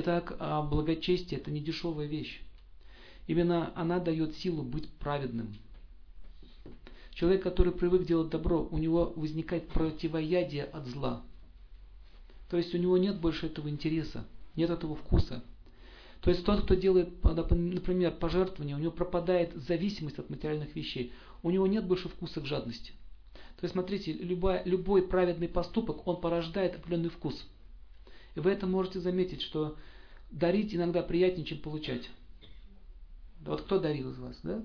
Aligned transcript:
Итак, 0.00 0.34
а 0.38 0.62
благочестие– 0.62 1.38
это 1.40 1.50
не 1.50 1.60
дешевая 1.60 2.06
вещь. 2.06 2.40
Именно 3.26 3.70
она 3.74 3.98
дает 3.98 4.34
силу 4.36 4.62
быть 4.62 4.88
праведным. 4.94 5.54
Человек, 7.12 7.42
который 7.42 7.74
привык 7.74 8.06
делать 8.06 8.30
добро, 8.30 8.66
у 8.70 8.78
него 8.78 9.12
возникает 9.14 9.68
противоядие 9.68 10.64
от 10.64 10.86
зла. 10.86 11.22
То 12.48 12.56
есть 12.56 12.74
у 12.74 12.78
него 12.78 12.96
нет 12.96 13.20
больше 13.20 13.46
этого 13.46 13.68
интереса, 13.68 14.24
нет 14.56 14.70
этого 14.70 14.96
вкуса. 14.96 15.44
То 16.22 16.30
есть 16.30 16.46
тот, 16.46 16.62
кто 16.62 16.74
делает, 16.74 17.22
например, 17.22 18.12
пожертвование, 18.12 18.76
у 18.76 18.80
него 18.80 18.92
пропадает 18.92 19.54
зависимость 19.54 20.18
от 20.18 20.30
материальных 20.30 20.74
вещей. 20.74 21.12
У 21.42 21.50
него 21.50 21.66
нет 21.66 21.86
больше 21.86 22.08
вкуса 22.08 22.40
к 22.40 22.46
жадности. 22.46 22.92
То 23.56 23.64
есть 23.64 23.74
смотрите, 23.74 24.14
любой, 24.14 24.62
любой 24.64 25.06
праведный 25.06 25.48
поступок, 25.48 26.06
он 26.06 26.22
порождает 26.22 26.76
определенный 26.76 27.10
вкус. 27.10 27.46
И 28.34 28.40
вы 28.40 28.50
это 28.50 28.66
можете 28.66 29.00
заметить, 29.00 29.42
что 29.42 29.76
дарить 30.30 30.74
иногда 30.74 31.02
приятнее, 31.02 31.46
чем 31.46 31.58
получать. 31.58 32.08
Вот 33.40 33.62
кто 33.62 33.78
дарил 33.78 34.10
из 34.10 34.18
вас, 34.18 34.38
да? 34.42 34.62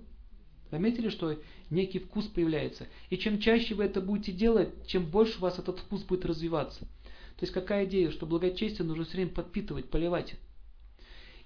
Заметили, 0.71 1.09
что 1.09 1.39
некий 1.69 1.99
вкус 1.99 2.25
появляется. 2.25 2.87
И 3.09 3.17
чем 3.17 3.39
чаще 3.39 3.75
вы 3.75 3.85
это 3.85 4.01
будете 4.01 4.31
делать, 4.31 4.87
чем 4.87 5.05
больше 5.05 5.37
у 5.37 5.41
вас 5.41 5.59
этот 5.59 5.79
вкус 5.79 6.03
будет 6.03 6.25
развиваться. 6.25 6.81
То 6.81 7.43
есть 7.43 7.53
какая 7.53 7.85
идея, 7.85 8.11
что 8.11 8.25
благочестие 8.25 8.85
нужно 8.85 9.05
все 9.05 9.17
время 9.17 9.31
подпитывать, 9.31 9.89
поливать. 9.89 10.35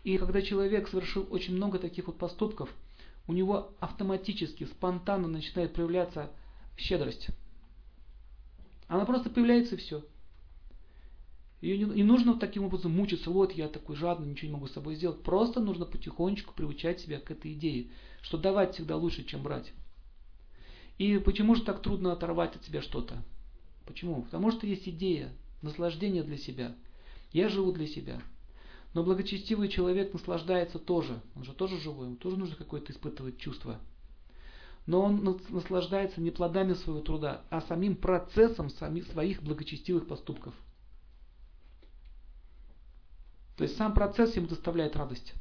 И 0.04 0.18
когда 0.18 0.42
человек 0.42 0.88
совершил 0.88 1.28
очень 1.30 1.56
много 1.56 1.80
таких 1.80 2.08
вот 2.08 2.18
поступков, 2.18 2.70
у 3.28 3.34
него 3.34 3.76
автоматически, 3.80 4.64
спонтанно 4.64 5.28
начинает 5.28 5.74
проявляться 5.74 6.32
щедрость. 6.78 7.28
Она 8.88 9.06
просто 9.06 9.30
появляется 9.30 9.76
и 9.76 9.78
все. 9.78 10.04
Ее 11.62 11.78
не, 11.78 11.86
не 11.86 12.04
нужно 12.04 12.40
таким 12.40 12.64
образом 12.64 12.94
мучиться, 12.94 13.30
вот 13.30 13.52
я 13.52 13.68
такой 13.68 13.96
жадный, 13.96 14.28
ничего 14.28 14.48
не 14.48 14.54
могу 14.54 14.68
с 14.68 14.74
собой 14.74 14.96
сделать. 14.96 15.22
Просто 15.24 15.60
нужно 15.60 15.86
потихонечку 15.86 16.54
приучать 16.54 17.02
себя 17.02 17.20
к 17.20 17.32
этой 17.32 17.54
идее, 17.54 17.90
что 18.22 18.38
давать 18.38 18.76
всегда 18.76 18.96
лучше, 18.96 19.26
чем 19.26 19.44
брать. 19.44 19.74
И 20.98 21.18
почему 21.18 21.56
же 21.56 21.64
так 21.64 21.82
трудно 21.82 22.14
оторвать 22.14 22.56
от 22.56 22.64
себя 22.64 22.82
что-то? 22.82 23.24
Почему? 23.86 24.24
Потому 24.24 24.52
что 24.52 24.68
есть 24.68 24.88
идея, 24.88 25.34
наслаждение 25.62 26.24
для 26.24 26.38
себя. 26.38 26.76
Я 27.32 27.50
живу 27.50 27.72
для 27.72 27.88
себя. 27.88 28.22
Но 28.94 29.04
благочестивый 29.04 29.70
человек 29.70 30.14
наслаждается 30.14 30.80
тоже. 30.80 31.22
Он 31.36 31.44
же 31.44 31.54
тоже 31.54 31.80
живой, 31.80 32.08
ему 32.08 32.16
тоже 32.16 32.38
нужно 32.38 32.56
какое-то 32.56 32.92
испытывать 32.92 33.38
чувство. 33.38 33.80
Но 34.88 35.02
он 35.02 35.40
наслаждается 35.50 36.22
не 36.22 36.32
плодами 36.32 36.74
своего 36.74 37.02
труда, 37.02 37.44
а 37.50 37.62
самим 37.62 37.96
процессом 37.96 38.70
своих 38.70 39.44
благочестивых 39.44 40.08
поступков. 40.08 40.54
То 43.60 43.64
есть 43.64 43.76
сам 43.76 43.94
процесс 43.94 44.38
ему 44.38 44.48
доставляет 44.48 44.96
радость. 44.96 45.34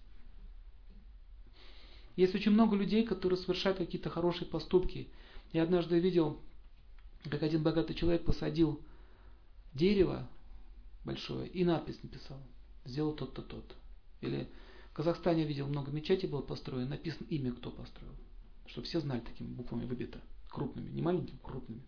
Есть 2.16 2.34
очень 2.34 2.50
много 2.50 2.74
людей, 2.74 3.06
которые 3.06 3.38
совершают 3.38 3.78
какие-то 3.78 4.10
хорошие 4.10 4.48
поступки. 4.48 5.06
Я 5.52 5.62
однажды 5.62 6.00
видел, 6.00 6.40
как 7.30 7.44
один 7.44 7.62
богатый 7.62 7.94
человек 7.94 8.24
посадил 8.24 8.82
дерево 9.72 10.28
большое 11.04 11.48
и 11.48 11.64
надпись 11.64 12.02
написал. 12.02 12.42
Сделал 12.84 13.12
тот-то, 13.12 13.40
тот. 13.40 13.76
Или 14.20 14.48
в 14.90 14.94
Казахстане 14.94 15.44
видел 15.44 15.68
много 15.68 15.92
мечетей 15.92 16.28
было 16.28 16.42
построено, 16.42 16.88
написано 16.88 17.24
имя, 17.30 17.52
кто 17.52 17.70
построил. 17.70 18.16
Чтобы 18.66 18.88
все 18.88 18.98
знали, 18.98 19.20
такими 19.20 19.46
буквами 19.46 19.84
выбито. 19.84 20.20
Крупными, 20.48 20.90
не 20.90 21.02
маленькими, 21.02 21.38
крупными. 21.40 21.82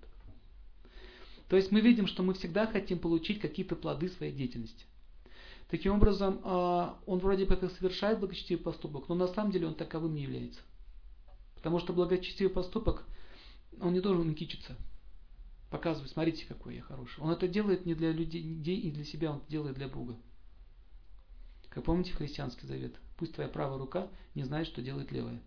То 1.49 1.57
есть 1.57 1.73
мы 1.73 1.81
видим, 1.81 2.07
что 2.07 2.23
мы 2.23 2.35
всегда 2.35 2.69
хотим 2.69 3.01
получить 3.01 3.41
какие-то 3.41 3.75
плоды 3.75 4.09
своей 4.11 4.33
деятельности. 4.33 4.85
Таким 5.71 5.95
образом, 5.95 6.41
а, 6.43 6.99
он 7.07 7.21
вроде 7.21 7.47
бы 7.47 7.57
как 7.57 7.71
совершает 7.71 8.19
благочестивый 8.19 8.63
поступок, 8.63 9.09
но 9.09 9.15
на 9.15 9.29
самом 9.29 9.53
деле 9.53 9.69
он 9.69 9.75
таковым 9.77 10.15
не 10.15 10.23
является. 10.23 10.61
Потому 11.55 11.79
что 11.79 11.93
благочестивый 11.93 12.53
поступок, 12.53 13.05
он 13.81 13.93
не 13.93 14.01
должен 14.01 14.35
кичиться. 14.35 14.77
Показывать, 15.71 16.11
смотрите, 16.11 16.45
какой 16.47 16.75
я 16.75 16.83
хороший. 16.83 17.21
Он 17.21 17.31
это 17.31 17.47
делает 17.47 17.87
не 17.87 17.95
для 17.95 18.11
людей 18.11 18.81
и 18.81 18.91
для 18.91 19.05
себя, 19.05 19.31
он 19.31 19.39
это 19.39 19.49
делает 19.49 19.77
для 19.77 19.87
Бога. 19.87 20.17
Как 21.69 21.85
помните 21.85 22.13
христианский 22.13 22.67
завет? 22.67 22.97
Пусть 23.17 23.35
твоя 23.35 23.49
правая 23.49 23.79
рука 23.79 24.09
не 24.35 24.43
знает, 24.43 24.67
что 24.67 24.83
делает 24.83 25.13
левая. 25.13 25.41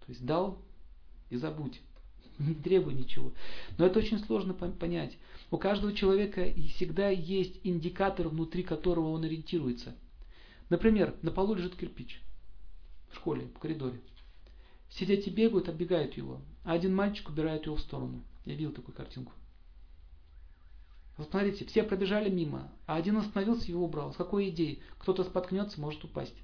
То 0.00 0.12
есть 0.12 0.24
дал 0.24 0.64
и 1.28 1.36
забудь. 1.36 1.82
Не 2.38 2.54
требуй 2.54 2.94
ничего. 2.94 3.32
Но 3.78 3.86
это 3.86 3.98
очень 3.98 4.18
сложно 4.18 4.52
понять. 4.54 5.16
У 5.50 5.58
каждого 5.58 5.92
человека 5.92 6.52
всегда 6.74 7.08
есть 7.08 7.60
индикатор, 7.62 8.28
внутри 8.28 8.62
которого 8.62 9.10
он 9.10 9.24
ориентируется. 9.24 9.94
Например, 10.68 11.14
на 11.22 11.30
полу 11.30 11.54
лежит 11.54 11.76
кирпич 11.76 12.20
в 13.10 13.16
школе, 13.16 13.48
в 13.54 13.58
коридоре. 13.58 14.00
Все 14.88 15.06
дети 15.06 15.30
бегают, 15.30 15.68
оббегают 15.68 16.16
его, 16.16 16.40
а 16.64 16.72
один 16.72 16.94
мальчик 16.94 17.28
убирает 17.28 17.66
его 17.66 17.76
в 17.76 17.80
сторону. 17.80 18.22
Я 18.44 18.54
видел 18.54 18.72
такую 18.72 18.94
картинку. 18.94 19.32
Вот 21.16 21.30
смотрите, 21.30 21.64
все 21.64 21.82
пробежали 21.82 22.28
мимо, 22.28 22.70
а 22.86 22.96
один 22.96 23.16
остановился 23.16 23.66
и 23.66 23.70
его 23.70 23.84
убрал. 23.84 24.12
С 24.12 24.16
какой 24.16 24.50
идеей? 24.50 24.82
Кто-то 24.98 25.24
споткнется, 25.24 25.80
может 25.80 26.04
упасть. 26.04 26.36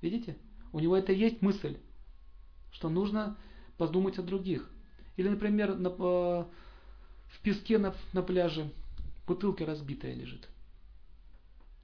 Видите? 0.00 0.36
У 0.72 0.78
него 0.78 0.96
это 0.96 1.12
есть 1.12 1.42
мысль, 1.42 1.76
что 2.70 2.88
нужно 2.88 3.36
подумать 3.78 4.18
о 4.18 4.22
других. 4.22 4.70
Или, 5.16 5.28
например, 5.28 5.76
на, 5.76 5.88
э, 5.88 6.44
в 7.28 7.40
песке 7.42 7.78
на, 7.78 7.94
на 8.12 8.22
пляже 8.22 8.72
бутылка 9.26 9.66
разбитая 9.66 10.14
лежит. 10.14 10.48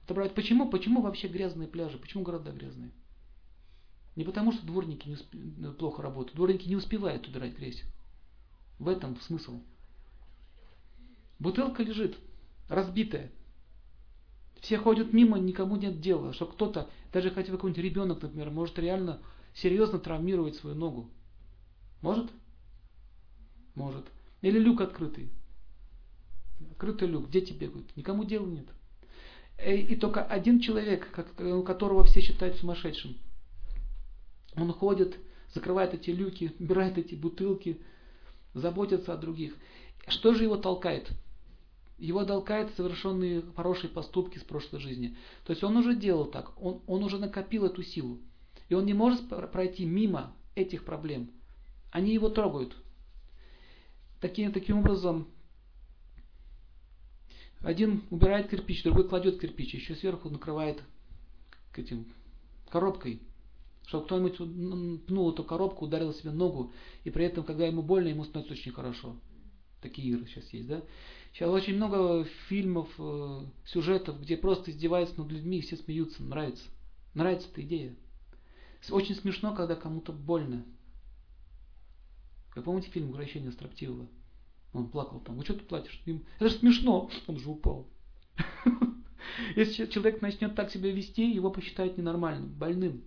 Отобрать. 0.05 0.33
Почему? 0.33 0.69
Почему 0.69 1.01
вообще 1.01 1.27
грязные 1.27 1.67
пляжи? 1.67 1.97
Почему 1.97 2.23
города 2.23 2.51
грязные? 2.51 2.91
Не 4.15 4.23
потому, 4.23 4.51
что 4.51 4.65
дворники 4.65 5.07
не 5.07 5.13
усп... 5.13 5.33
Э, 5.33 5.71
плохо 5.71 6.01
работают. 6.01 6.35
Дворники 6.35 6.67
не 6.67 6.75
успевают 6.75 7.27
убирать 7.27 7.55
грязь. 7.55 7.83
В 8.79 8.87
этом 8.87 9.19
смысл. 9.21 9.61
Бутылка 11.37 11.83
лежит, 11.83 12.17
разбитая. 12.67 13.31
Все 14.61 14.77
ходят 14.77 15.13
мимо, 15.13 15.37
никому 15.39 15.77
нет 15.77 16.01
дела, 16.01 16.33
что 16.33 16.45
кто-то, 16.45 16.89
даже 17.13 17.31
хотя 17.31 17.51
бы 17.51 17.57
какой-нибудь 17.57 17.83
ребенок, 17.83 18.21
например, 18.21 18.49
может 18.49 18.77
реально 18.77 19.21
серьезно 19.53 19.99
травмировать 19.99 20.55
свою 20.55 20.75
ногу. 20.75 21.09
Может? 22.01 22.29
Может. 23.79 24.05
Или 24.41 24.59
люк 24.59 24.81
открытый. 24.81 25.29
Открытый 26.71 27.07
люк, 27.07 27.29
дети 27.29 27.53
бегают, 27.53 27.95
никому 27.95 28.25
дела 28.25 28.45
нет. 28.45 28.65
И 29.65 29.95
только 29.95 30.21
один 30.21 30.59
человек, 30.59 31.09
которого 31.65 32.03
все 32.03 32.19
считают 32.19 32.57
сумасшедшим. 32.57 33.17
Он 34.57 34.73
ходит, 34.73 35.15
закрывает 35.53 35.93
эти 35.93 36.09
люки, 36.09 36.53
убирает 36.59 36.97
эти 36.97 37.15
бутылки, 37.15 37.79
заботится 38.53 39.13
о 39.13 39.17
других. 39.17 39.55
Что 40.09 40.33
же 40.33 40.43
его 40.43 40.57
толкает? 40.57 41.09
Его 41.97 42.25
толкает 42.25 42.75
совершенные 42.75 43.43
хорошие 43.55 43.89
поступки 43.89 44.39
с 44.39 44.43
прошлой 44.43 44.81
жизни. 44.81 45.15
То 45.45 45.51
есть 45.51 45.63
он 45.63 45.77
уже 45.77 45.95
делал 45.95 46.25
так, 46.25 46.51
он, 46.61 46.81
он 46.85 47.03
уже 47.03 47.17
накопил 47.17 47.65
эту 47.65 47.83
силу. 47.83 48.19
И 48.67 48.73
он 48.73 48.85
не 48.85 48.93
может 48.93 49.29
пройти 49.29 49.85
мимо 49.85 50.35
этих 50.55 50.83
проблем. 50.83 51.31
Они 51.91 52.13
его 52.13 52.27
трогают. 52.27 52.75
Таким, 54.21 54.51
таким 54.51 54.79
образом, 54.79 55.27
один 57.61 58.03
убирает 58.09 58.49
кирпич, 58.49 58.83
другой 58.83 59.07
кладет 59.07 59.39
кирпич, 59.39 59.73
еще 59.73 59.95
сверху 59.95 60.29
накрывает 60.29 60.81
к 61.71 61.79
этим 61.79 62.05
коробкой, 62.69 63.21
чтобы 63.85 64.05
кто-нибудь 64.05 65.05
пнул 65.05 65.31
эту 65.31 65.43
коробку, 65.43 65.85
ударил 65.85 66.13
себе 66.13 66.31
ногу, 66.31 66.71
и 67.03 67.09
при 67.09 67.25
этом, 67.25 67.43
когда 67.43 67.65
ему 67.65 67.81
больно, 67.81 68.09
ему 68.09 68.23
становится 68.23 68.53
очень 68.53 68.71
хорошо. 68.71 69.15
Такие 69.81 70.09
игры 70.09 70.25
сейчас 70.27 70.51
есть, 70.51 70.67
да? 70.67 70.83
Сейчас 71.31 71.49
очень 71.49 71.75
много 71.75 72.25
фильмов, 72.47 72.89
э, 72.97 73.45
сюжетов, 73.65 74.19
где 74.21 74.35
просто 74.35 74.71
издеваются 74.71 75.17
над 75.19 75.31
людьми, 75.31 75.59
и 75.59 75.61
все 75.61 75.77
смеются, 75.77 76.23
нравится. 76.23 76.65
Нравится 77.13 77.47
эта 77.51 77.61
идея. 77.61 77.95
Очень 78.89 79.15
смешно, 79.15 79.55
когда 79.55 79.75
кому-то 79.75 80.11
больно. 80.11 80.65
Как 82.49 82.65
помните 82.65 82.89
фильм 82.89 83.07
«Возвращение 83.07 83.51
строптивого»? 83.51 84.07
Он 84.73 84.87
плакал 84.87 85.19
там. 85.19 85.37
Вы 85.37 85.43
что 85.43 85.55
ты 85.55 85.61
платишь? 85.61 86.01
Это 86.37 86.49
же 86.49 86.55
смешно. 86.55 87.09
Он 87.27 87.39
же 87.39 87.49
упал. 87.49 87.87
Если 89.55 89.85
человек 89.87 90.21
начнет 90.21 90.55
так 90.55 90.71
себя 90.71 90.91
вести, 90.91 91.29
его 91.29 91.49
посчитают 91.49 91.97
ненормальным, 91.97 92.49
больным. 92.49 93.03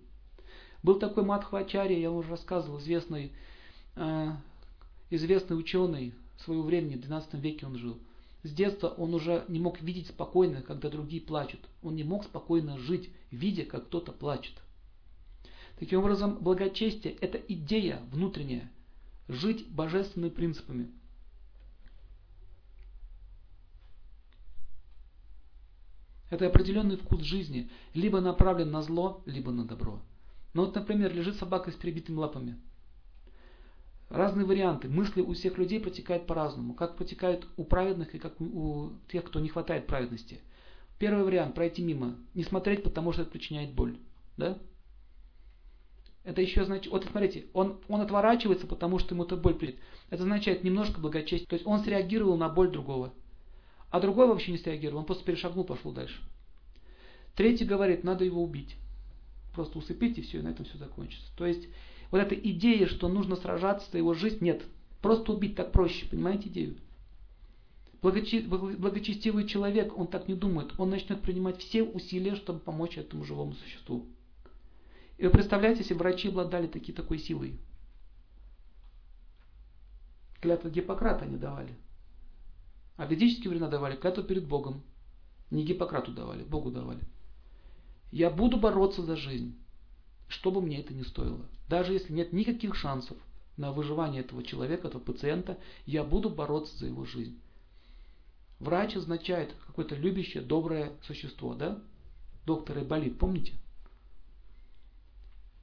Был 0.83 0.99
такой 0.99 1.23
Мадхвачарья, 1.23 1.97
я 1.97 2.11
уже 2.11 2.29
рассказывал, 2.29 2.79
известный, 2.79 3.31
э, 3.95 4.31
известный 5.09 5.57
ученый 5.57 6.13
своего 6.37 6.63
времени, 6.63 6.95
в 6.95 7.01
12 7.01 7.35
веке 7.35 7.65
он 7.65 7.77
жил. 7.77 7.97
С 8.43 8.51
детства 8.51 8.89
он 8.89 9.13
уже 9.13 9.45
не 9.47 9.59
мог 9.59 9.81
видеть 9.81 10.07
спокойно, 10.07 10.61
когда 10.61 10.89
другие 10.89 11.21
плачут. 11.21 11.61
Он 11.81 11.95
не 11.95 12.03
мог 12.03 12.25
спокойно 12.25 12.77
жить, 12.77 13.09
видя, 13.31 13.63
как 13.63 13.85
кто-то 13.85 14.11
плачет. 14.11 14.55
Таким 15.79 15.99
образом, 15.99 16.37
благочестие– 16.39 17.13
это 17.21 17.37
идея 17.37 18.01
внутренняя, 18.11 18.69
жить 19.29 19.65
божественными 19.69 20.29
принципами– 20.29 20.91
Это 26.33 26.47
определенный 26.47 26.97
вкус 26.97 27.21
жизни, 27.21 27.69
либо 27.93 28.19
направлен 28.19 28.71
на 28.71 28.81
зло, 28.81 29.21
либо 29.27 29.51
на 29.51 29.65
добро. 29.65 30.01
Ну 30.55 30.65
вот, 30.65 30.73
например, 30.73 31.13
лежит 31.13 31.35
собака 31.35 31.69
с 31.69 31.75
перебитыми 31.75 32.17
лапами. 32.17 32.59
Разные 34.09 34.43
варианты. 34.43 34.89
Мысли 34.89 35.21
у 35.21 35.33
всех 35.33 35.59
людей 35.59 35.79
протекают 35.79 36.25
по-разному. 36.25 36.73
Как 36.73 36.97
протекают 36.97 37.47
у 37.55 37.63
праведных 37.63 38.15
и 38.15 38.17
как 38.17 38.41
у 38.41 38.93
тех, 39.11 39.25
кто 39.25 39.39
не 39.39 39.49
хватает 39.49 39.85
праведности. 39.85 40.39
Первый 40.97 41.23
вариант– 41.23 41.53
пройти 41.55 41.83
мимо. 41.83 42.17
Не 42.33 42.43
смотреть, 42.43 42.81
потому 42.81 43.13
что 43.13 43.21
это 43.21 43.29
причиняет 43.29 43.75
боль. 43.75 43.99
Да? 44.35 44.57
Это 46.23 46.41
еще 46.41 46.65
значит, 46.65 46.91
вот 46.91 47.05
смотрите, 47.05 47.45
он, 47.53 47.79
он 47.87 48.01
отворачивается, 48.01 48.65
потому 48.65 48.97
что 48.97 49.13
ему 49.13 49.25
эта 49.25 49.37
боль 49.37 49.53
придет. 49.53 49.75
Это 50.09 50.23
означает 50.23 50.63
немножко 50.63 50.99
благочестие. 50.99 51.45
То 51.45 51.53
есть 51.53 51.67
он 51.67 51.81
среагировал 51.81 52.37
на 52.37 52.49
боль 52.49 52.71
другого. 52.71 53.13
А 53.93 53.99
другой 53.99 54.25
вообще 54.25 54.51
не 54.51 54.57
среагировал, 54.57 55.01
он 55.01 55.05
просто 55.05 55.23
перешагнул, 55.23 55.65
пошел 55.65 55.91
дальше. 55.91 56.19
Третий 57.35 57.63
говорит, 57.63 58.03
надо 58.03 58.25
его 58.25 58.41
убить. 58.41 58.75
Просто 59.53 59.77
усыпить 59.77 60.17
и 60.17 60.23
все, 60.23 60.39
и 60.39 60.41
на 60.41 60.47
этом 60.47 60.65
все 60.65 60.79
закончится. 60.79 61.31
То 61.37 61.45
есть 61.45 61.67
вот 62.09 62.17
эта 62.17 62.33
идея, 62.33 62.87
что 62.87 63.07
нужно 63.07 63.35
сражаться 63.35 63.91
за 63.91 63.99
его 63.99 64.15
жизнь, 64.15 64.43
нет. 64.43 64.63
Просто 64.99 65.31
убить 65.31 65.55
так 65.55 65.71
проще, 65.71 66.07
понимаете 66.07 66.49
идею? 66.49 66.77
Благочестивый 68.01 69.47
человек, 69.47 69.95
он 69.95 70.07
так 70.07 70.27
не 70.27 70.33
думает. 70.33 70.73
Он 70.79 70.89
начнет 70.89 71.21
принимать 71.21 71.59
все 71.59 71.83
усилия, 71.83 72.33
чтобы 72.33 72.61
помочь 72.61 72.97
этому 72.97 73.23
живому 73.23 73.53
существу. 73.53 74.07
И 75.19 75.25
вы 75.25 75.29
представляете, 75.29 75.81
если 75.81 75.93
врачи 75.93 76.29
обладали 76.29 76.65
таки, 76.65 76.93
такой 76.93 77.19
силой. 77.19 77.59
Клятву 80.41 80.71
Гиппократа 80.71 81.25
они 81.25 81.37
давали. 81.37 81.75
А 82.97 83.05
ведические 83.05 83.49
времена 83.49 83.69
давали 83.69 83.95
клятву 83.95 84.23
перед 84.23 84.47
Богом. 84.47 84.83
Не 85.49 85.63
Гиппократу 85.63 86.11
давали, 86.11 86.43
Богу 86.43 86.71
давали. 86.71 87.01
Я 88.11 88.29
буду 88.29 88.57
бороться 88.57 89.01
за 89.01 89.15
жизнь, 89.15 89.55
что 90.27 90.51
бы 90.51 90.61
мне 90.61 90.79
это 90.79 90.93
ни 90.93 91.03
стоило. 91.03 91.45
Даже 91.67 91.93
если 91.93 92.13
нет 92.13 92.33
никаких 92.33 92.75
шансов 92.75 93.17
на 93.57 93.71
выживание 93.71 94.21
этого 94.21 94.43
человека, 94.43 94.87
этого 94.87 95.01
пациента, 95.01 95.57
я 95.85 96.03
буду 96.03 96.29
бороться 96.29 96.77
за 96.77 96.87
его 96.87 97.05
жизнь. 97.05 97.39
Врач 98.59 98.95
означает 98.95 99.53
какое-то 99.67 99.95
любящее, 99.95 100.43
доброе 100.43 100.93
существо, 101.03 101.53
да? 101.53 101.81
Доктор 102.45 102.83
болит, 102.83 103.17
помните? 103.17 103.53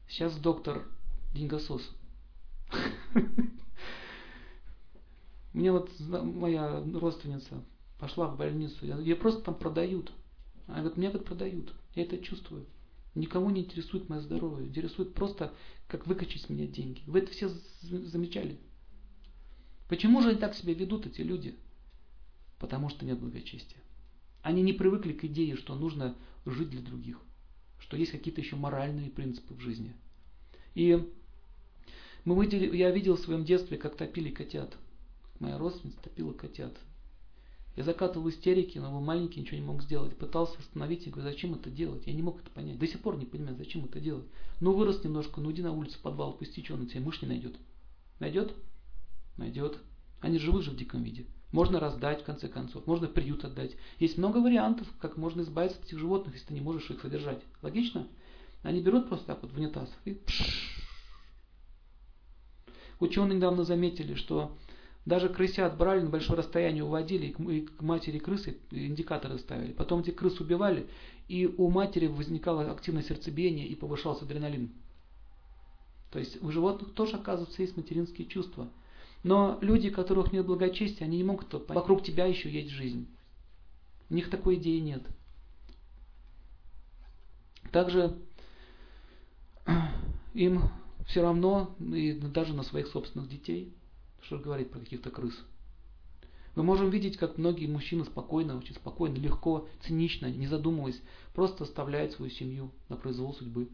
Сейчас 0.09 0.35
доктор 0.37 0.87
деньгосос. 1.33 1.89
Мне 5.53 5.73
вот 5.73 5.91
моя 6.01 6.83
родственница 6.95 7.65
пошла 7.99 8.29
в 8.29 8.37
больницу, 8.37 8.87
ее 8.87 9.17
просто 9.17 9.43
там 9.43 9.55
продают. 9.55 10.13
Она 10.67 10.79
говорит, 10.79 10.97
меня 10.97 11.11
вот 11.11 11.25
продают, 11.25 11.75
я 11.95 12.05
это 12.05 12.19
чувствую. 12.19 12.67
Никому 13.15 13.51
не 13.51 13.63
интересует 13.63 14.09
мое 14.09 14.21
здоровье, 14.21 14.69
интересует 14.69 15.15
просто, 15.15 15.53
как 15.89 16.07
выкачать 16.07 16.43
с 16.43 16.49
меня 16.49 16.67
деньги. 16.67 17.03
Вы 17.07 17.19
это 17.21 17.33
все 17.33 17.49
замечали? 17.81 18.59
Почему 19.89 20.23
же 20.23 20.31
они 20.31 20.39
так 20.39 20.55
себя 20.55 20.75
ведут, 20.75 21.07
эти 21.07 21.23
люди? 21.23 21.57
Потому 22.61 22.89
что 22.89 23.05
нет 23.05 23.19
благочестия. 23.19 23.81
Они 24.43 24.63
не 24.63 24.73
привыкли 24.73 25.13
к 25.13 25.25
идее, 25.25 25.57
что 25.57 25.75
нужно 25.75 26.15
жить 26.47 26.71
для 26.71 26.81
других 26.81 27.21
что 27.81 27.97
есть 27.97 28.13
какие-то 28.13 28.41
еще 28.41 28.57
моральные 28.57 29.11
принципы 29.11 29.55
в 29.55 29.61
жизни. 29.61 29.95
И 30.75 31.09
мы 32.25 32.45
видели, 32.45 32.77
я 32.77 32.91
видел 32.91 33.17
в 33.17 33.21
своем 33.21 33.45
детстве, 33.45 33.79
как 33.79 33.97
топили 33.97 34.31
котят. 34.31 34.77
Моя 35.41 35.59
родственница 35.59 36.01
топила 36.03 36.33
котят. 36.33 36.77
Я 37.77 37.85
закатывал 37.85 38.29
истерики, 38.29 38.79
но 38.79 38.91
был 38.91 39.01
маленький, 39.01 39.41
ничего 39.41 39.57
не 39.57 39.65
мог 39.65 39.83
сделать. 39.83 40.17
Пытался 40.17 40.59
остановить 40.59 41.07
и 41.07 41.11
говорю, 41.11 41.31
зачем 41.31 41.55
это 41.55 41.71
делать? 41.71 42.07
Я 42.07 42.13
не 42.13 42.23
мог 42.23 42.41
это 42.41 42.51
понять. 42.51 42.79
До 42.79 42.87
сих 42.87 43.01
пор 43.01 43.17
не 43.17 43.25
понимаю, 43.25 43.57
зачем 43.57 43.85
это 43.87 44.01
делать. 44.01 44.27
Ну 44.61 44.73
вырос 44.73 45.03
немножко, 45.03 45.41
ну 45.41 45.51
иди 45.51 45.63
на 45.63 45.73
улицу, 45.73 45.99
подвал, 46.03 46.35
пусти, 46.35 46.63
что 46.63 46.77
на 46.77 46.87
тебя 46.87 47.01
мышь 47.01 47.23
не 47.23 47.29
найдет. 47.29 47.57
Найдет? 48.19 48.55
Найдет. 49.39 49.79
Они 50.21 50.39
живут 50.39 50.65
же 50.65 50.73
в 50.73 50.77
диком 50.77 51.03
виде. 51.03 51.27
Можно 51.53 51.81
раздать, 51.81 52.21
в 52.21 52.25
конце 52.25 52.49
концов. 52.49 52.87
Можно 52.87 53.09
приют 53.09 53.45
отдать. 53.45 53.77
Есть 53.99 54.19
много 54.19 54.39
вариантов, 54.39 54.87
как 55.01 55.17
можно 55.17 55.41
избавиться 55.41 55.79
от 55.79 55.87
этих 55.87 55.99
животных, 55.99 56.35
если 56.35 56.49
ты 56.49 56.55
не 56.55 56.61
можешь 56.61 56.91
их 56.91 57.01
содержать. 57.01 57.43
Логично? 57.63 58.07
Они 58.63 58.83
берут 58.83 59.09
просто 59.09 59.27
так 59.27 59.43
вот 59.43 59.53
в 59.53 59.57
унитаз 59.57 59.89
и 60.05 60.21
Ученые 62.99 63.37
недавно 63.37 63.65
заметили, 63.65 64.15
что 64.15 64.55
даже 65.07 65.29
крысят 65.29 65.77
брали 65.77 66.01
на 66.01 66.11
большое 66.11 66.39
расстояние, 66.39 66.85
уводили 66.85 67.27
и 67.27 67.61
к 67.63 67.81
матери 67.81 68.19
крысы 68.19 68.59
индикаторы 68.71 69.39
ставили. 69.39 69.73
Потом 69.73 70.01
эти 70.01 70.11
крыс 70.11 70.41
убивали, 70.41 70.87
и 71.29 71.47
у 71.47 71.71
матери 71.71 72.07
возникало 72.07 72.71
активное 72.71 73.03
сердцебиение 73.03 73.67
и 73.67 73.75
повышался 73.75 74.25
адреналин. 74.25 74.71
То 76.11 76.19
есть 76.19 76.43
у 76.43 76.51
животных 76.51 76.93
тоже, 76.93 77.17
оказывается, 77.17 77.63
есть 77.63 77.77
материнские 77.77 78.27
чувства. 78.27 78.69
Но 79.23 79.59
люди, 79.61 79.89
у 79.89 79.93
которых 79.93 80.33
нет 80.33 80.47
благочестия, 80.47 81.07
они 81.07 81.19
не 81.19 81.25
могут 81.25 81.49
понять. 81.49 81.69
Вокруг 81.69 82.03
тебя 82.03 82.27
еще 82.27 82.51
есть 82.51 82.71
жизнь. 82.71 83.07
У 84.09 84.15
них 84.15 84.29
такой 84.29 84.57
идеи 84.57 84.79
нет. 84.79 85.03
Также 87.71 88.19
им 90.35 90.63
все 91.07 91.23
равно, 91.23 91.75
и 91.79 92.13
даже 92.13 92.55
на 92.55 92.65
своих 92.65 92.89
собственных 92.89 93.29
детей, 93.29 93.73
что 94.23 94.39
говорить 94.39 94.71
про 94.71 94.81
каких-то 94.81 95.11
крыс. 95.11 95.35
Мы 96.57 96.63
можем 96.63 96.91
видеть, 96.91 97.17
как 97.17 97.39
многие 97.39 97.67
мужчины 97.67 98.05
спокойно, 98.05 98.57
очень 98.57 98.75
спокойно, 98.75 99.17
легко, 99.17 99.69
цинично, 99.87 100.27
не 100.27 100.47
задумываясь, 100.47 101.01
просто 101.33 101.65
оставляют 101.65 102.13
свою 102.13 102.31
семью 102.31 102.73
на 102.89 102.97
произвол 102.97 103.35
судьбы. 103.35 103.69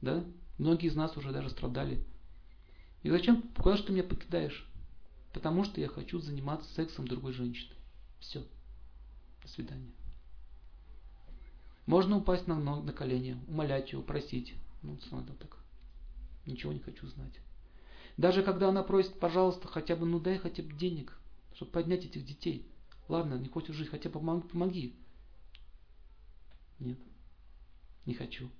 Да? 0.00 0.24
Многие 0.58 0.86
из 0.86 0.94
нас 0.94 1.16
уже 1.16 1.32
даже 1.32 1.50
страдали 1.50 2.04
и 3.06 3.08
зачем, 3.08 3.42
куда 3.56 3.76
же 3.76 3.84
ты 3.84 3.92
меня 3.92 4.02
покидаешь? 4.02 4.68
Потому 5.32 5.62
что 5.62 5.80
я 5.80 5.86
хочу 5.86 6.18
заниматься 6.18 6.68
сексом 6.74 7.06
другой 7.06 7.32
женщины. 7.32 7.72
Все. 8.18 8.44
До 9.42 9.46
свидания. 9.46 9.92
Можно 11.86 12.16
упасть 12.16 12.48
на, 12.48 12.58
на, 12.58 12.92
колени, 12.92 13.38
умолять 13.46 13.92
ее, 13.92 14.02
просить. 14.02 14.54
Ну, 14.82 14.98
смотри, 15.08 15.36
так. 15.36 15.56
Ничего 16.46 16.72
не 16.72 16.80
хочу 16.80 17.06
знать. 17.06 17.34
Даже 18.16 18.42
когда 18.42 18.68
она 18.70 18.82
просит, 18.82 19.18
пожалуйста, 19.18 19.68
хотя 19.68 19.94
бы, 19.94 20.06
ну 20.06 20.18
дай 20.20 20.38
хотя 20.38 20.62
бы 20.62 20.72
денег, 20.72 21.18
чтобы 21.54 21.70
поднять 21.70 22.04
этих 22.04 22.24
детей. 22.24 22.66
Ладно, 23.08 23.34
не 23.34 23.48
хочешь 23.48 23.76
жить, 23.76 23.90
хотя 23.90 24.08
бы 24.08 24.20
помоги. 24.40 24.94
Нет, 26.78 26.98
не 28.06 28.14
хочу. 28.14 28.50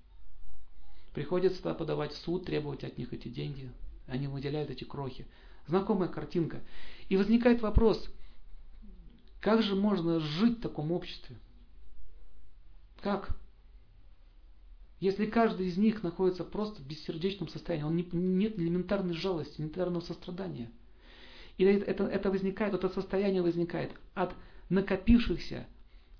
Приходится 1.14 1.62
тогда 1.62 1.78
подавать 1.78 2.12
в 2.12 2.19
суд, 2.19 2.45
требовать 2.45 2.85
от 2.85 2.99
них 2.99 3.12
эти 3.12 3.28
деньги. 3.28 3.73
Они 4.07 4.28
выделяют 4.28 4.71
эти 4.71 4.85
крохи. 4.85 5.26
Знакомая 5.66 6.09
картинка. 6.09 6.61
И 7.09 7.16
возникает 7.16 7.62
вопрос, 7.62 8.09
как 9.40 9.62
же 9.62 9.75
можно 9.75 10.21
жить 10.21 10.59
в 10.59 10.61
таком 10.61 10.92
обществе? 10.92 11.37
Как? 13.00 13.37
Если 14.99 15.26
каждый 15.26 15.67
из 15.67 15.76
них 15.76 16.03
находится 16.03 16.43
просто 16.43 16.81
в 16.81 16.87
бессердечном 16.87 17.49
состоянии, 17.49 17.85
он 17.85 17.97
не, 17.97 18.09
нет 18.12 18.59
элементарной 18.59 19.15
жалости, 19.15 19.61
элементарного 19.61 20.03
сострадания. 20.03 20.71
И 21.59 21.65
это, 21.65 22.05
это 22.05 22.31
возникает, 22.31 22.75
это 22.75 22.88
состояние 22.88 23.43
возникает 23.43 23.93
от 24.15 24.35
накопившихся 24.69 25.67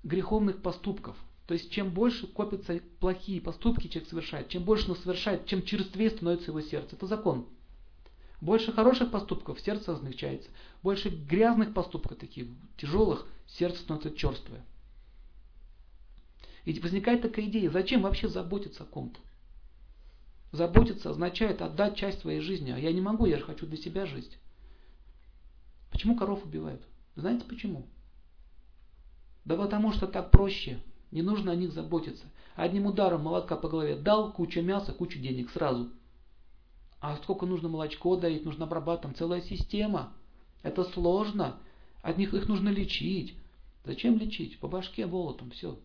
греховных 0.03 0.61
поступков. 0.61 1.15
То 1.47 1.53
есть 1.53 1.71
чем 1.71 1.91
больше 1.91 2.27
копятся 2.27 2.79
плохие 2.99 3.41
поступки 3.41 3.87
человек 3.87 4.09
совершает, 4.09 4.49
чем 4.49 4.63
больше 4.63 4.91
он 4.91 4.97
совершает, 4.97 5.45
чем 5.45 5.63
черствее 5.63 6.09
становится 6.09 6.51
его 6.51 6.61
сердце. 6.61 6.95
Это 6.95 7.07
закон. 7.07 7.47
Больше 8.41 8.71
хороших 8.71 9.09
поступков, 9.09 9.59
сердце 9.59 9.93
размягчается. 9.93 10.49
Больше 10.83 11.09
грязных 11.09 11.73
поступков, 11.73 12.17
таких 12.17 12.47
тяжелых, 12.77 13.25
сердце 13.47 13.79
становится 13.79 14.15
черствое. 14.15 14.63
И 16.67 16.77
возникает 16.81 17.21
такая 17.21 17.45
идея, 17.45 17.69
зачем 17.69 18.01
вообще 18.01 18.27
заботиться 18.27 18.83
о 18.83 18.85
ком-то? 18.85 19.21
Заботиться 20.51 21.09
означает 21.09 21.61
отдать 21.61 21.95
часть 21.95 22.19
своей 22.19 22.41
жизни, 22.41 22.71
а 22.71 22.77
я 22.77 22.91
не 22.91 22.99
могу, 22.99 23.25
я 23.25 23.37
же 23.37 23.45
хочу 23.45 23.65
для 23.65 23.77
себя 23.77 24.05
жить. 24.05 24.37
Почему 25.89 26.17
коров 26.17 26.43
убивают? 26.43 26.81
Знаете 27.15 27.45
почему? 27.45 27.87
Да 29.45 29.55
потому 29.55 29.93
что 29.93 30.07
так 30.07 30.29
проще. 30.29 30.81
Не 31.11 31.21
нужно 31.21 31.53
о 31.53 31.55
них 31.55 31.71
заботиться. 31.71 32.25
Одним 32.57 32.87
ударом 32.87 33.21
молотка 33.21 33.55
по 33.55 33.69
голове 33.69 33.95
дал, 33.95 34.33
кучу 34.33 34.61
мяса, 34.61 34.91
кучу 34.91 35.19
денег 35.19 35.49
сразу. 35.51 35.89
А 36.99 37.15
сколько 37.15 37.45
нужно 37.45 37.69
молочко 37.69 38.17
дарить, 38.17 38.43
нужно 38.43 38.65
обрабатывать, 38.65 39.03
там 39.03 39.15
целая 39.15 39.41
система. 39.41 40.11
Это 40.63 40.83
сложно. 40.83 41.59
От 42.01 42.17
них 42.17 42.33
их 42.33 42.49
нужно 42.49 42.67
лечить. 42.67 43.37
Зачем 43.85 44.17
лечить? 44.17 44.59
По 44.59 44.67
башке 44.67 45.07
болотом, 45.07 45.51
все. 45.51 45.79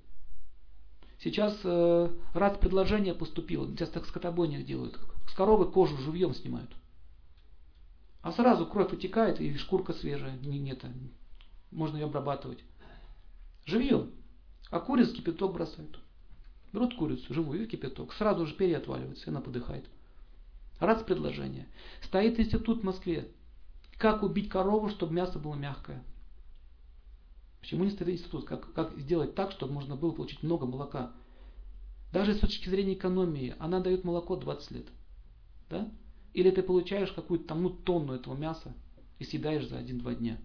Сейчас 1.23 1.57
э, 1.63 2.09
раз 2.35 2.59
предложение 2.59 3.15
поступило, 3.15 3.69
сейчас 3.69 3.91
так 3.91 4.07
скотобойнях 4.07 4.65
делают. 4.65 4.99
С 5.29 5.35
коровы 5.35 5.71
кожу 5.71 5.97
живьем 5.99 6.35
снимают. 6.35 6.71
А 8.23 8.33
сразу 8.33 8.67
кровь 8.67 8.91
вытекает 8.91 9.41
и 9.41 9.57
шкурка 9.57 9.93
свежая. 9.93 10.37
Не, 10.39 10.59
нет, 10.59 10.85
можно 11.71 11.97
ее 11.97 12.07
обрабатывать. 12.07 12.59
Живьем. 13.65 14.11
А 14.71 14.81
курицу 14.81 15.15
кипяток 15.15 15.53
бросают. 15.53 16.01
Берут 16.73 16.97
курицу 16.97 17.33
живую 17.33 17.65
и 17.65 17.67
кипяток. 17.67 18.13
Сразу 18.15 18.45
же 18.47 18.55
перья 18.55 18.79
отваливаются, 18.79 19.27
и 19.27 19.31
она 19.31 19.41
подыхает. 19.41 19.85
Раз 20.81 21.05
предложение. 21.05 21.69
Стоит 22.03 22.41
институт 22.41 22.81
в 22.81 22.85
Москве. 22.85 23.29
Как 23.97 24.25
убить 24.25 24.49
корову, 24.49 24.89
чтобы 24.89 25.15
мясо 25.15 25.39
было 25.39 25.55
мягкое. 25.55 26.03
Почему 27.63 27.85
не 27.85 27.91
стоит 27.91 28.09
институт? 28.09 28.45
Как, 28.45 28.73
как 28.75 28.99
сделать 28.99 29.37
так, 29.37 29.53
чтобы 29.53 29.73
можно 29.73 29.95
было 29.95 30.11
получить 30.11 30.43
много 30.43 30.67
молока? 30.67 31.13
Даже 32.13 32.35
с 32.35 32.41
точки 32.41 32.69
зрения 32.69 32.95
экономии, 32.95 33.55
она 33.61 33.79
дает 33.79 34.05
молоко 34.05 34.37
20 34.37 34.71
лет. 34.73 34.87
Да? 35.71 35.91
Или 36.35 36.51
ты 36.51 36.63
получаешь 36.63 37.13
какую-то 37.13 37.47
там 37.47 37.63
ну, 37.63 37.71
тонну 37.71 38.15
этого 38.15 38.37
мяса 38.37 38.75
и 39.21 39.25
съедаешь 39.25 39.69
за 39.69 39.79
один-два 39.79 40.15
дня. 40.15 40.37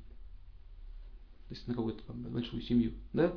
То 1.49 1.55
есть 1.55 1.67
на 1.67 1.73
какую-то 1.73 2.03
большую 2.13 2.61
семью. 2.61 2.93
Да? 3.13 3.35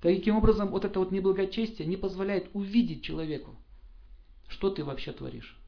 Таким 0.00 0.36
образом, 0.36 0.70
вот 0.70 0.86
это 0.86 0.98
вот 0.98 1.12
неблагочестие 1.12 1.86
не 1.86 1.98
позволяет 1.98 2.48
увидеть 2.54 3.04
человеку, 3.04 3.56
что 4.48 4.70
ты 4.70 4.84
вообще 4.84 5.12
творишь. 5.12 5.58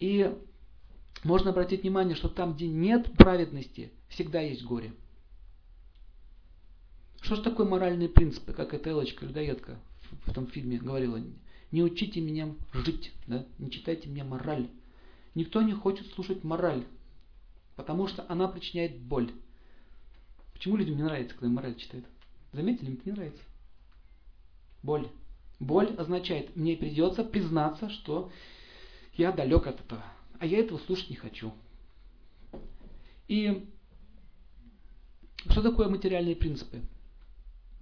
И 0.00 0.34
можно 1.22 1.50
обратить 1.50 1.82
внимание, 1.82 2.16
что 2.16 2.30
там, 2.30 2.54
где 2.54 2.66
нет 2.66 3.12
праведности, 3.12 3.92
всегда 4.08 4.40
есть 4.40 4.64
горе. 4.64 4.94
Что 7.24 7.36
же 7.36 7.42
такое 7.42 7.66
моральные 7.66 8.10
принципы, 8.10 8.52
как 8.52 8.74
эта 8.74 8.90
Элочка, 8.90 9.24
людоедка 9.24 9.78
в 10.26 10.28
этом 10.28 10.46
фильме 10.46 10.76
говорила? 10.76 11.18
Не 11.72 11.82
учите 11.82 12.20
меня 12.20 12.54
жить, 12.74 13.14
да? 13.26 13.46
не 13.58 13.70
читайте 13.70 14.10
мне 14.10 14.22
мораль. 14.22 14.68
Никто 15.34 15.62
не 15.62 15.72
хочет 15.72 16.06
слушать 16.08 16.44
мораль, 16.44 16.84
потому 17.76 18.08
что 18.08 18.26
она 18.28 18.46
причиняет 18.46 19.00
боль. 19.00 19.32
Почему 20.52 20.76
людям 20.76 20.96
не 20.96 21.02
нравится, 21.02 21.34
когда 21.34 21.48
мораль 21.48 21.76
читают? 21.76 22.04
Заметили, 22.52 22.90
им 22.90 22.94
это 22.96 23.02
не 23.06 23.12
нравится. 23.12 23.42
Боль. 24.82 25.08
Боль 25.60 25.94
означает, 25.96 26.54
мне 26.56 26.76
придется 26.76 27.24
признаться, 27.24 27.88
что 27.88 28.30
я 29.14 29.32
далек 29.32 29.66
от 29.66 29.80
этого. 29.80 30.04
А 30.40 30.44
я 30.44 30.58
этого 30.58 30.76
слушать 30.76 31.08
не 31.08 31.16
хочу. 31.16 31.54
И 33.28 33.66
что 35.48 35.62
такое 35.62 35.88
материальные 35.88 36.36
принципы? 36.36 36.82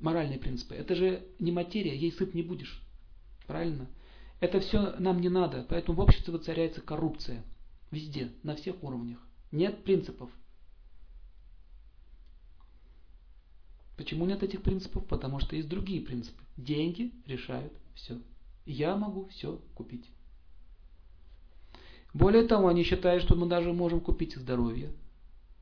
Моральные 0.03 0.39
принципы. 0.39 0.75
Это 0.75 0.97
же 0.97 1.25
не 1.39 1.53
материя, 1.53 1.97
ей 1.97 2.13
сыт 2.13 2.35
не 2.35 2.43
будешь. 2.43 2.83
Правильно? 3.47 3.89
Это 4.41 4.59
все 4.59 4.97
нам 4.99 5.21
не 5.21 5.29
надо. 5.29 5.65
Поэтому 5.69 5.97
в 5.97 6.01
обществе 6.01 6.33
воцаряется 6.33 6.81
коррупция. 6.81 7.45
Везде, 7.93 8.33
на 8.43 8.57
всех 8.57 8.83
уровнях. 8.83 9.19
Нет 9.53 9.85
принципов. 9.85 10.31
Почему 13.97 14.27
нет 14.27 14.43
этих 14.43 14.63
принципов? 14.63 15.07
Потому 15.07 15.39
что 15.39 15.55
есть 15.55 15.69
другие 15.69 16.01
принципы. 16.01 16.43
Деньги 16.57 17.13
решают 17.27 17.73
все. 17.95 18.19
Я 18.67 18.97
могу 18.97 19.27
все 19.27 19.61
купить. 19.75 20.11
Более 22.13 22.45
того, 22.49 22.67
они 22.67 22.83
считают, 22.83 23.23
что 23.23 23.37
мы 23.37 23.47
даже 23.47 23.73
можем 23.73 24.01
купить 24.01 24.35
здоровье. 24.35 24.93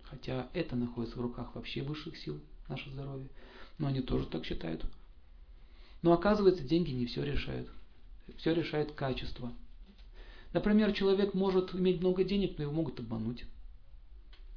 Хотя 0.05 0.49
это 0.55 0.77
находится 0.77 1.19
в 1.19 1.21
руках 1.21 1.55
вообще 1.55 1.83
высших 1.83 2.17
сил, 2.17 2.41
наше 2.69 2.91
здоровье. 2.91 3.29
Но 3.81 3.89
они 3.89 4.03
тоже 4.03 4.27
так 4.27 4.45
считают. 4.45 4.85
Но 6.03 6.13
оказывается, 6.13 6.63
деньги 6.63 6.91
не 6.91 7.07
все 7.07 7.25
решают. 7.25 7.67
Все 8.37 8.55
решает 8.55 8.93
качество. 8.93 9.51
Например, 10.53 10.93
человек 10.93 11.33
может 11.33 11.75
иметь 11.75 12.01
много 12.01 12.23
денег, 12.23 12.59
но 12.59 12.65
его 12.65 12.75
могут 12.75 13.01
обмануть. 13.01 13.47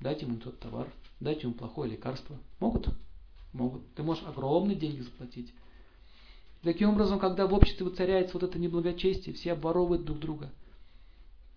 Дать 0.02 0.22
ему 0.22 0.36
тот 0.36 0.60
товар, 0.60 0.92
дать 1.22 1.42
ему 1.44 1.54
плохое 1.54 1.92
лекарство. 1.92 2.38
Могут? 2.60 2.90
Могут. 3.54 3.82
Ты 3.96 4.04
можешь 4.04 4.26
огромные 4.26 4.76
деньги 4.76 5.02
заплатить. 5.02 5.54
Таким 6.62 6.90
образом, 6.90 7.18
когда 7.18 7.48
в 7.48 7.54
обществе 7.54 7.86
воцаряется 7.86 8.34
вот 8.34 8.44
это 8.44 8.60
неблагочестие, 8.60 9.36
все 9.36 9.54
обворовывают 9.54 10.04
друг 10.04 10.20
друга, 10.20 10.52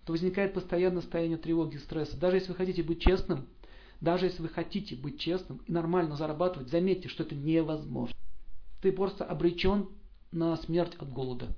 то 0.05 0.13
возникает 0.13 0.53
постоянное 0.53 1.01
состояние 1.01 1.37
тревоги, 1.37 1.75
стресса. 1.77 2.15
Даже 2.15 2.37
если 2.37 2.49
вы 2.49 2.55
хотите 2.55 2.81
быть 2.81 3.01
честным, 3.01 3.45
даже 4.01 4.25
если 4.25 4.41
вы 4.41 4.49
хотите 4.49 4.95
быть 4.95 5.19
честным 5.19 5.57
и 5.65 5.71
нормально 5.71 6.15
зарабатывать, 6.15 6.69
заметьте, 6.69 7.09
что 7.09 7.23
это 7.23 7.35
невозможно. 7.35 8.15
Ты 8.81 8.91
просто 8.91 9.25
обречен 9.25 9.89
на 10.31 10.55
смерть 10.57 10.95
от 10.99 11.11
голода. 11.11 11.55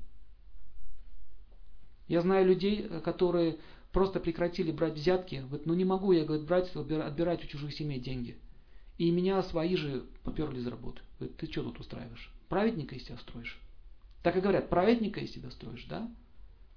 Я 2.07 2.21
знаю 2.21 2.47
людей, 2.47 2.87
которые 3.03 3.59
просто 3.91 4.19
прекратили 4.19 4.71
брать 4.71 4.95
взятки. 4.95 5.35
Говорят, 5.35 5.65
ну 5.65 5.73
не 5.73 5.85
могу 5.85 6.11
я 6.11 6.25
говорит, 6.25 6.47
брать, 6.47 6.75
отбирать 6.75 7.43
у 7.43 7.47
чужих 7.47 7.73
семей 7.73 7.99
деньги. 7.99 8.37
И 8.97 9.11
меня 9.11 9.41
свои 9.43 9.75
же 9.75 10.05
поперли 10.23 10.59
из 10.59 10.67
работы. 10.67 11.01
Говорят, 11.19 11.37
ты 11.37 11.51
что 11.51 11.63
тут 11.63 11.79
устраиваешь? 11.79 12.31
Праведника 12.47 12.95
из 12.95 13.05
себя 13.05 13.17
строишь. 13.17 13.59
Так 14.23 14.35
и 14.35 14.41
говорят, 14.41 14.69
праведника 14.69 15.19
из 15.19 15.31
себя 15.31 15.51
строишь, 15.51 15.85
да? 15.89 16.09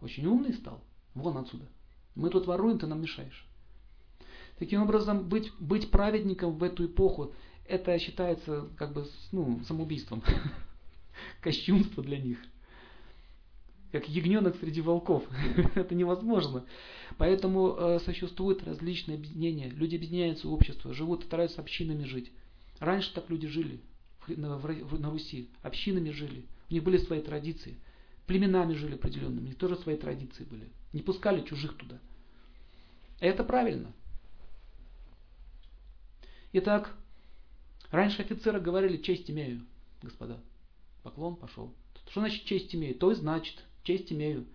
Очень 0.01 0.27
умный 0.27 0.55
стал. 0.55 0.83
Вон 1.15 1.37
отсюда. 1.37 1.67
Мы 2.15 2.31
тут 2.31 2.47
воруем, 2.47 2.79
ты 2.79 2.87
нам 2.87 3.01
мешаешь. 3.01 3.47
Таким 4.59 4.83
образом, 4.83 5.29
быть, 5.29 5.53
быть 5.59 5.91
праведником 5.91 6.57
в 6.57 6.63
эту 6.63 6.87
эпоху, 6.87 7.33
это 7.67 7.99
считается 7.99 8.69
как 8.77 8.93
бы 8.93 9.07
ну, 9.33 9.61
самоубийством. 9.67 10.23
Кощунство 11.41 12.03
для 12.03 12.19
них. 12.19 12.39
Как 13.91 14.09
ягненок 14.09 14.57
среди 14.57 14.81
волков. 14.81 15.25
это 15.75 15.95
невозможно. 15.95 16.65
Поэтому 17.19 17.77
э, 17.77 18.01
существуют 18.01 18.65
различные 18.65 19.17
объединения. 19.17 19.69
Люди 19.69 19.97
объединяются 19.97 20.49
в 20.49 20.53
общество, 20.53 20.95
живут, 20.95 21.25
стараются 21.25 21.61
общинами 21.61 22.05
жить. 22.05 22.33
Раньше 22.79 23.13
так 23.15 23.29
люди 23.29 23.47
жили 23.49 23.81
на, 24.29 24.57
в, 24.57 25.01
на 25.01 25.11
Руси. 25.11 25.51
Общинами 25.63 26.11
жили. 26.11 26.47
У 26.71 26.75
них 26.75 26.83
были 26.83 26.97
свои 26.99 27.21
традиции. 27.21 27.77
Племенами 28.27 28.75
жили 28.75 28.95
определенными. 28.95 29.45
У 29.45 29.49
них 29.49 29.59
тоже 29.59 29.77
свои 29.77 29.97
традиции 29.97 30.45
были. 30.45 30.69
Не 30.93 31.03
пускали 31.03 31.43
чужих 31.43 31.77
туда. 31.77 31.99
Это 33.21 33.45
правильно. 33.45 33.93
Итак, 36.55 36.95
раньше 37.91 38.23
офицеры 38.23 38.61
говорили 38.61 38.99
честь 38.99 39.31
имею, 39.31 39.63
господа. 40.03 40.39
Поклон 41.03 41.37
пошел. 41.37 41.73
Что 42.11 42.21
значит 42.21 42.45
честь 42.45 42.75
имею? 42.75 42.95
То 42.95 43.11
и 43.11 43.15
значит, 43.15 43.65
честь 43.85 44.13
имею. 44.13 44.47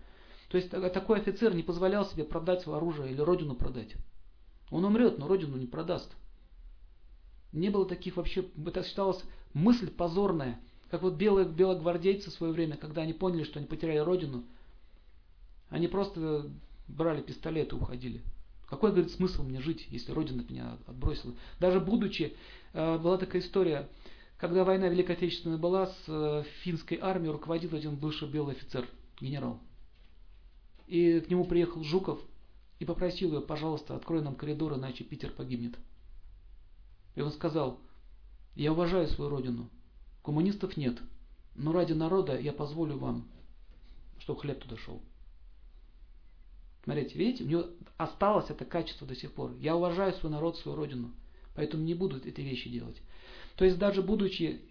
То 0.50 0.58
есть 0.58 0.70
такой 0.70 1.20
офицер 1.20 1.56
не 1.56 1.64
позволял 1.64 2.06
себе 2.06 2.24
продать 2.24 2.62
свое 2.62 2.78
оружие 2.78 3.12
или 3.12 3.20
родину 3.20 3.56
продать. 3.56 3.96
Он 4.70 4.86
умрет, 4.86 5.18
но 5.18 5.28
родину 5.28 5.58
не 5.58 5.66
продаст. 5.66 6.16
Не 7.52 7.70
было 7.70 7.86
таких 7.86 8.18
вообще, 8.18 8.46
это 8.66 8.84
считалось 8.84 9.24
мысль 9.54 9.90
позорная. 9.90 10.60
Как 10.92 11.02
вот 11.02 11.16
белые, 11.16 11.48
белогвардейцы 11.48 12.30
в 12.30 12.34
свое 12.34 12.54
время, 12.54 12.78
когда 12.78 13.02
они 13.02 13.14
поняли, 13.14 13.44
что 13.44 13.60
они 13.60 13.68
потеряли 13.68 14.00
родину, 14.00 14.44
они 15.70 15.88
просто 15.88 16.50
брали 16.88 17.22
пистолеты 17.22 17.76
и 17.76 17.80
уходили. 17.80 18.22
Какой, 18.68 18.92
говорит, 18.92 19.12
смысл 19.12 19.44
мне 19.44 19.62
жить, 19.62 19.88
если 19.90 20.12
Родина 20.12 20.44
меня 20.48 20.78
отбросила? 20.88 21.34
Даже 21.60 21.80
будучи, 21.80 22.36
э, 22.74 22.98
была 22.98 23.18
такая 23.18 23.42
история, 23.42 23.90
когда 24.38 24.66
война 24.66 24.90
Великой 24.90 25.16
Отечественной 25.16 25.58
была, 25.58 25.88
с 25.88 26.04
э, 26.08 26.44
финской 26.64 27.00
армией 27.02 27.32
руководил 27.32 27.76
один 27.76 27.96
бывший 27.96 28.30
белый 28.30 28.56
офицер, 28.56 28.86
генерал. 29.20 29.60
И 30.86 31.22
к 31.22 31.30
нему 31.30 31.46
приехал 31.46 31.84
Жуков 31.84 32.20
и 32.80 32.86
попросил 32.86 33.34
ее, 33.34 33.42
пожалуйста, 33.42 33.96
открой 33.96 34.22
нам 34.22 34.36
коридор, 34.36 34.74
иначе 34.76 35.06
Питер 35.06 35.32
погибнет. 35.32 35.76
И 37.16 37.22
он 37.22 37.32
сказал, 37.32 37.80
я 38.56 38.74
уважаю 38.74 39.08
свою 39.08 39.30
родину, 39.30 39.70
коммунистов 40.24 40.76
нет, 40.76 41.00
но 41.56 41.72
ради 41.72 41.94
народа 41.94 42.38
я 42.40 42.52
позволю 42.52 42.98
вам, 42.98 43.28
чтобы 44.20 44.42
хлеб 44.42 44.62
туда 44.62 44.78
шел. 44.78 45.02
Смотрите, 46.88 47.20
видите, 47.20 47.44
у 47.44 47.48
него 47.48 47.66
осталось 47.98 48.50
это 48.50 48.64
качество 48.64 49.06
до 49.06 49.14
сих 49.14 49.34
пор. 49.34 49.52
Я 49.60 49.76
уважаю 49.76 50.14
свой 50.14 50.32
народ, 50.32 50.56
свою 50.56 50.78
родину, 50.78 51.12
поэтому 51.54 51.84
не 51.84 51.94
буду 51.94 52.16
эти 52.16 52.40
вещи 52.40 52.70
делать. 52.70 52.96
То 53.58 53.66
есть 53.66 53.78
даже 53.78 54.02
будучи, 54.02 54.62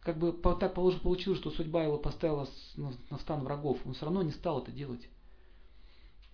как 0.00 0.18
бы 0.18 0.32
так 0.32 0.74
получилось, 0.74 1.38
что 1.38 1.52
судьба 1.52 1.84
его 1.84 1.98
поставила 1.98 2.48
на 2.76 3.18
стан 3.20 3.44
врагов, 3.44 3.78
он 3.84 3.94
все 3.94 4.06
равно 4.06 4.24
не 4.24 4.32
стал 4.32 4.60
это 4.60 4.72
делать. 4.72 5.08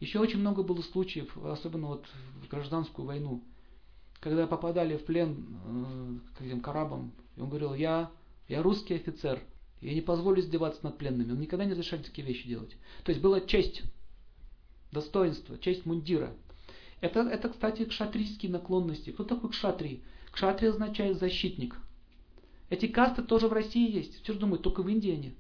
Еще 0.01 0.19
очень 0.19 0.39
много 0.39 0.63
было 0.63 0.81
случаев, 0.81 1.37
особенно 1.37 1.89
вот 1.89 2.07
в 2.43 2.49
гражданскую 2.49 3.05
войну, 3.05 3.45
когда 4.21 4.47
попадали 4.47 4.97
в 4.97 5.05
плен 5.05 5.59
э, 5.67 6.39
к 6.39 6.41
этим 6.41 6.63
карабам, 6.63 7.13
и 7.37 7.43
он 7.43 7.51
говорил, 7.51 7.75
я, 7.75 8.11
я 8.49 8.63
русский 8.63 8.95
офицер, 8.95 9.43
я 9.83 9.93
не 9.93 10.01
позволю 10.01 10.41
издеваться 10.41 10.83
над 10.85 10.97
пленными. 10.97 11.33
Он 11.33 11.39
никогда 11.39 11.67
не 11.67 11.73
разрешал 11.73 11.99
такие 11.99 12.27
вещи 12.27 12.49
делать. 12.49 12.75
То 13.05 13.11
есть 13.11 13.21
была 13.21 13.43
честь 13.43 13.83
достоинство, 14.93 15.59
честь 15.59 15.87
мундира. 15.87 16.33
Это, 17.01 17.21
это, 17.21 17.49
кстати, 17.49 17.85
кшатрийские 17.85 18.51
наклонности. 18.51 19.11
Кто 19.11 19.25
такой 19.25 19.51
кшатри? 19.51 20.03
Кшатри 20.33 20.69
означает 20.69 21.19
защитник. 21.19 21.77
Эти 22.71 22.87
касты 22.87 23.23
тоже 23.23 23.49
в 23.49 23.53
России 23.53 23.91
есть. 23.91 24.23
Все 24.23 24.33
же 24.33 24.39
думают, 24.39 24.63
только 24.63 24.83
в 24.83 24.89
Индии 24.89 25.13
они. 25.13 25.35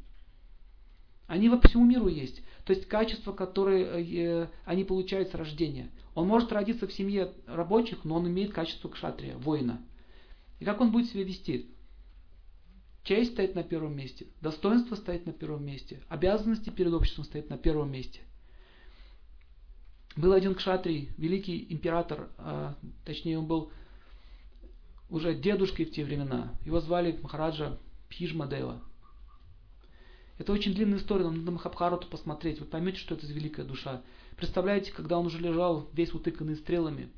Они 1.26 1.48
во 1.48 1.60
всему 1.60 1.84
миру 1.84 2.08
есть. 2.08 2.42
То 2.64 2.72
есть 2.72 2.86
качества, 2.86 3.32
которые 3.32 3.84
э, 3.84 4.48
они 4.64 4.84
получают 4.84 5.30
с 5.30 5.34
рождения. 5.34 5.90
Он 6.14 6.26
может 6.26 6.52
родиться 6.52 6.86
в 6.86 6.92
семье 6.92 7.34
рабочих, 7.46 8.04
но 8.04 8.16
он 8.16 8.28
имеет 8.28 8.52
качество 8.52 8.88
кшатрия, 8.88 9.36
воина. 9.36 9.82
И 10.58 10.64
как 10.64 10.80
он 10.80 10.90
будет 10.90 11.10
себя 11.10 11.24
вести? 11.24 11.70
Честь 13.04 13.32
стоит 13.32 13.54
на 13.54 13.62
первом 13.62 13.96
месте, 13.96 14.26
достоинство 14.42 14.94
стоит 14.94 15.24
на 15.24 15.32
первом 15.32 15.64
месте, 15.64 16.02
обязанности 16.08 16.68
перед 16.68 16.92
обществом 16.92 17.24
стоят 17.24 17.48
на 17.48 17.56
первом 17.56 17.90
месте. 17.90 18.20
Был 20.16 20.32
один 20.32 20.54
кшатрий, 20.54 21.10
великий 21.16 21.66
император, 21.70 22.28
а, 22.38 22.74
точнее 23.04 23.38
он 23.38 23.46
был 23.46 23.70
уже 25.10 25.34
дедушкой 25.34 25.86
в 25.86 25.92
те 25.92 26.04
времена. 26.04 26.54
Его 26.64 26.80
звали 26.80 27.18
Махараджа 27.22 27.78
Пхижмадева. 28.08 28.80
Это 30.38 30.52
очень 30.52 30.74
длинная 30.74 30.98
история, 30.98 31.24
нам 31.24 31.38
надо 31.38 31.50
Махабхарату 31.50 32.06
посмотреть. 32.06 32.60
Вы 32.60 32.66
поймете, 32.66 32.98
что 32.98 33.14
это 33.14 33.26
за 33.26 33.32
великая 33.32 33.64
душа. 33.64 34.02
Представляете, 34.36 34.92
когда 34.92 35.18
он 35.18 35.26
уже 35.26 35.38
лежал 35.38 35.88
весь 35.92 36.14
утыканный 36.14 36.56
стрелами, 36.56 37.08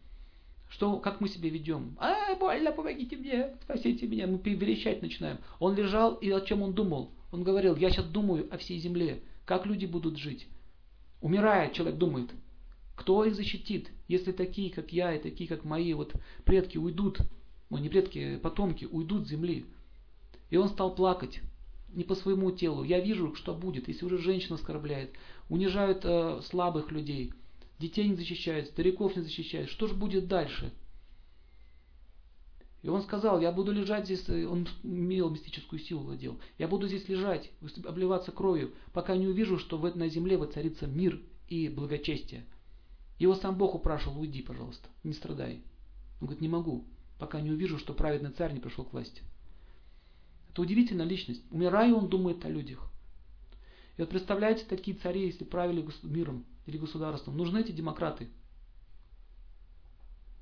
что, 0.71 0.99
как 0.99 1.21
мы 1.21 1.29
себя 1.29 1.51
ведем? 1.51 1.97
А, 1.99 2.35
больно, 2.37 2.71
помогите 2.73 3.17
мне, 3.17 3.57
спасите 3.63 4.07
меня. 4.07 4.27
Мы 4.27 4.39
верещать 4.39 5.03
начинаем. 5.03 5.39
Он 5.59 5.75
лежал, 5.75 6.15
и 6.15 6.31
о 6.31 6.41
чем 6.41 6.63
он 6.63 6.73
думал? 6.73 7.11
Он 7.33 7.43
говорил, 7.43 7.77
я 7.77 7.91
сейчас 7.91 8.07
думаю 8.07 8.49
о 8.53 8.57
всей 8.57 8.79
земле. 8.79 9.23
Как 9.45 9.67
люди 9.67 9.85
будут 9.85 10.17
жить? 10.17 10.47
Умирая, 11.21 11.71
человек 11.71 11.99
думает, 11.99 12.31
кто 13.01 13.25
их 13.25 13.35
защитит, 13.35 13.91
если 14.09 14.31
такие, 14.31 14.71
как 14.71 14.93
я, 14.93 15.15
и 15.15 15.19
такие, 15.19 15.49
как 15.49 15.65
мои 15.65 15.95
вот 15.95 16.13
предки 16.45 16.77
уйдут, 16.77 17.19
ну 17.71 17.79
не 17.79 17.89
предки, 17.89 18.37
потомки, 18.37 18.85
уйдут 18.85 19.27
с 19.27 19.31
земли. 19.31 19.65
И 20.51 20.59
он 20.59 20.69
стал 20.69 20.95
плакать 20.95 21.41
не 21.95 22.05
по 22.05 22.15
своему 22.15 22.51
телу. 22.51 22.85
Я 22.85 23.01
вижу, 23.01 23.35
что 23.37 23.55
будет, 23.55 23.89
если 23.89 24.05
уже 24.05 24.19
женщина 24.19 24.57
оскорбляет, 24.57 25.15
унижают 25.49 26.03
э, 26.05 26.43
слабых 26.45 26.93
людей, 26.93 27.33
детей 27.79 28.07
не 28.07 28.17
защищают, 28.17 28.69
стариков 28.69 29.17
не 29.17 29.23
защищают. 29.23 29.71
Что 29.71 29.87
же 29.87 29.95
будет 29.95 30.29
дальше? 30.29 30.71
И 32.83 32.89
он 32.89 33.01
сказал, 33.01 33.41
я 33.41 33.51
буду 33.51 33.73
лежать 33.73 34.05
здесь, 34.05 34.29
э, 34.29 34.45
он 34.45 34.69
имел 34.83 35.31
мистическую 35.31 35.81
силу 35.81 36.03
владел, 36.03 36.39
я 36.59 36.69
буду 36.69 36.87
здесь 36.87 37.09
лежать, 37.09 37.51
обливаться 37.87 38.31
кровью, 38.31 38.75
пока 38.93 39.17
не 39.17 39.27
увижу, 39.27 39.59
что 39.59 39.79
в, 39.79 39.97
на 39.97 40.11
земле 40.11 40.37
воцарится 40.37 40.87
мир 40.87 41.19
и 41.49 41.71
благочестие. 41.71 42.45
Его 43.21 43.35
сам 43.35 43.55
Бог 43.57 43.75
упрашивал, 43.75 44.19
уйди, 44.19 44.41
пожалуйста, 44.41 44.89
не 45.05 45.13
страдай. 45.13 45.63
Он 46.21 46.27
говорит, 46.27 46.41
не 46.41 46.49
могу, 46.49 46.87
пока 47.19 47.39
не 47.43 47.51
увижу, 47.51 47.79
что 47.79 47.93
праведный 47.93 48.31
царь 48.31 48.55
не 48.55 48.61
пришел 48.61 48.83
к 48.83 48.95
власти. 48.95 49.23
Это 50.49 50.63
удивительная 50.63 51.05
личность. 51.05 51.43
Умирая, 51.51 51.93
он 51.93 52.09
думает 52.09 52.43
о 52.47 52.49
людях. 52.49 52.91
И 53.99 54.01
вот 54.01 54.09
представляете, 54.09 54.65
такие 54.65 54.97
цари, 54.97 55.27
если 55.27 55.45
правили 55.45 55.87
миром 56.03 56.47
или 56.65 56.79
государством, 56.79 57.37
нужны 57.37 57.61
эти 57.61 57.73
демократы. 57.73 58.31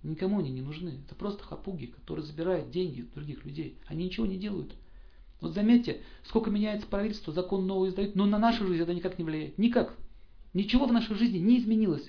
Никому 0.04 0.38
они 0.38 0.52
не 0.52 0.62
нужны. 0.62 1.00
Это 1.04 1.16
просто 1.16 1.42
хапуги, 1.42 1.88
которые 1.88 2.24
забирают 2.24 2.70
деньги 2.70 3.02
других 3.12 3.44
людей. 3.44 3.76
Они 3.86 4.04
ничего 4.04 4.24
не 4.24 4.38
делают. 4.38 4.72
Вот 5.40 5.52
заметьте, 5.52 6.02
сколько 6.22 6.50
меняется 6.50 6.86
правительство, 6.86 7.32
закон 7.32 7.66
новый 7.66 7.90
издают, 7.90 8.14
но 8.14 8.24
на 8.24 8.38
нашу 8.38 8.68
жизнь 8.68 8.84
это 8.84 8.94
никак 8.94 9.18
не 9.18 9.24
влияет. 9.24 9.58
Никак. 9.58 9.96
Ничего 10.54 10.86
в 10.86 10.92
нашей 10.92 11.16
жизни 11.16 11.38
не 11.38 11.58
изменилось 11.58 12.08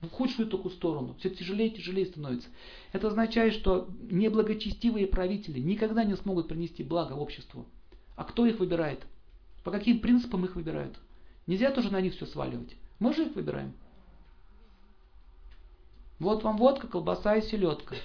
в 0.00 0.08
худшую 0.08 0.48
только 0.48 0.70
сторону. 0.70 1.14
Все 1.18 1.30
тяжелее 1.30 1.68
и 1.68 1.76
тяжелее 1.76 2.06
становится. 2.06 2.48
Это 2.92 3.08
означает, 3.08 3.54
что 3.54 3.88
неблагочестивые 4.10 5.06
правители 5.06 5.60
никогда 5.60 6.04
не 6.04 6.16
смогут 6.16 6.48
принести 6.48 6.82
благо 6.82 7.12
обществу. 7.12 7.66
А 8.16 8.24
кто 8.24 8.46
их 8.46 8.58
выбирает? 8.58 9.00
По 9.62 9.70
каким 9.70 10.00
принципам 10.00 10.44
их 10.44 10.56
выбирают? 10.56 10.96
Нельзя 11.46 11.70
тоже 11.70 11.92
на 11.92 12.00
них 12.00 12.14
все 12.14 12.26
сваливать. 12.26 12.76
Мы 12.98 13.14
же 13.14 13.26
их 13.26 13.34
выбираем. 13.34 13.74
Вот 16.18 16.44
вам 16.44 16.56
водка, 16.58 16.86
колбаса 16.86 17.36
и 17.36 17.42
селедка. 17.42 17.96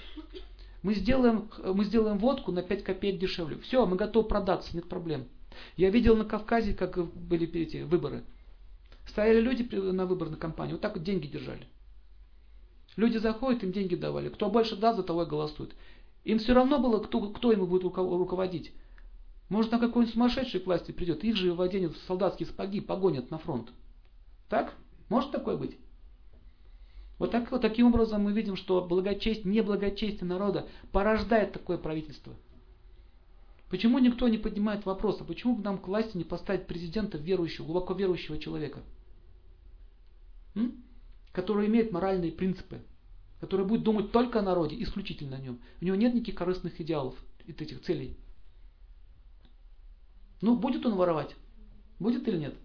Мы 0.83 0.93
сделаем, 0.93 1.49
мы 1.63 1.83
сделаем 1.83 2.17
водку 2.17 2.51
на 2.51 2.61
5 2.61 2.83
копеек 2.83 3.19
дешевле. 3.19 3.57
Все, 3.59 3.85
мы 3.85 3.95
готовы 3.95 4.27
продаться, 4.27 4.75
нет 4.75 4.87
проблем. 4.87 5.25
Я 5.77 5.89
видел 5.89 6.15
на 6.15 6.25
Кавказе, 6.25 6.73
как 6.73 6.97
были 7.13 7.47
эти 7.53 7.83
выборы. 7.83 8.23
Стояли 9.07 9.39
люди 9.39 9.63
на 9.75 10.05
выборной 10.05 10.37
кампании, 10.37 10.73
вот 10.73 10.81
так 10.81 10.95
вот 10.95 11.03
деньги 11.03 11.27
держали. 11.27 11.67
Люди 12.95 13.17
заходят, 13.17 13.63
им 13.63 13.71
деньги 13.71 13.95
давали. 13.95 14.29
Кто 14.29 14.49
больше 14.49 14.75
даст, 14.75 14.97
за 14.97 15.03
того 15.03 15.23
и 15.23 15.27
голосует. 15.27 15.75
Им 16.23 16.39
все 16.39 16.53
равно 16.53 16.79
было, 16.79 16.99
кто, 16.99 17.29
кто 17.29 17.51
им 17.51 17.65
будет 17.65 17.83
руководить. 17.83 18.73
Может, 19.49 19.71
на 19.71 19.79
какой-нибудь 19.79 20.13
сумасшедший 20.13 20.59
к 20.59 20.65
власти 20.65 20.91
придет, 20.91 21.23
их 21.23 21.35
же 21.35 21.55
оденут 21.55 21.95
в 21.95 22.03
солдатские 22.07 22.47
сапоги, 22.47 22.81
погонят 22.81 23.29
на 23.29 23.37
фронт. 23.37 23.69
Так? 24.49 24.73
Может 25.09 25.31
такое 25.31 25.55
быть? 25.55 25.77
Вот, 27.19 27.31
так, 27.31 27.51
вот 27.51 27.61
таким 27.61 27.87
образом 27.87 28.23
мы 28.23 28.33
видим, 28.33 28.55
что 28.55 28.81
благочесть, 28.81 29.45
неблагочестие 29.45 30.27
народа 30.27 30.67
порождает 30.91 31.53
такое 31.53 31.77
правительство. 31.77 32.33
Почему 33.69 33.99
никто 33.99 34.27
не 34.27 34.37
поднимает 34.37 34.85
вопрос, 34.85 35.21
а 35.21 35.23
почему 35.23 35.55
бы 35.55 35.63
нам 35.63 35.77
к 35.77 35.87
власти 35.87 36.17
не 36.17 36.23
поставить 36.23 36.67
президента 36.67 37.17
верующего, 37.17 37.65
глубоко 37.65 37.93
верующего 37.93 38.37
человека? 38.37 38.79
М? 40.55 40.84
Который 41.35 41.67
имеет 41.67 41.91
моральные 41.91 42.31
принципы, 42.31 42.81
который 43.41 43.65
будет 43.65 43.83
думать 43.83 44.11
только 44.13 44.39
о 44.39 44.41
народе, 44.41 44.81
исключительно 44.81 45.35
о 45.35 45.41
нем. 45.41 45.59
У 45.81 45.85
него 45.85 45.97
нет 45.97 46.13
никаких 46.13 46.35
корыстных 46.35 46.79
идеалов 46.79 47.13
и 47.45 47.51
этих 47.51 47.81
целей. 47.81 48.17
Ну, 50.41 50.55
будет 50.55 50.85
он 50.85 50.95
воровать? 50.95 51.35
Будет 51.99 52.25
или 52.29 52.37
нет? 52.37 52.55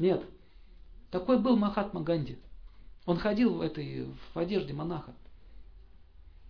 Нет. 0.00 0.24
Такой 1.12 1.38
был 1.38 1.56
Махатма 1.56 2.02
Ганди. 2.02 2.38
Он 3.06 3.18
ходил 3.18 3.54
в 3.54 3.60
этой 3.60 4.06
в 4.34 4.38
одежде 4.38 4.74
монаха. 4.74 5.14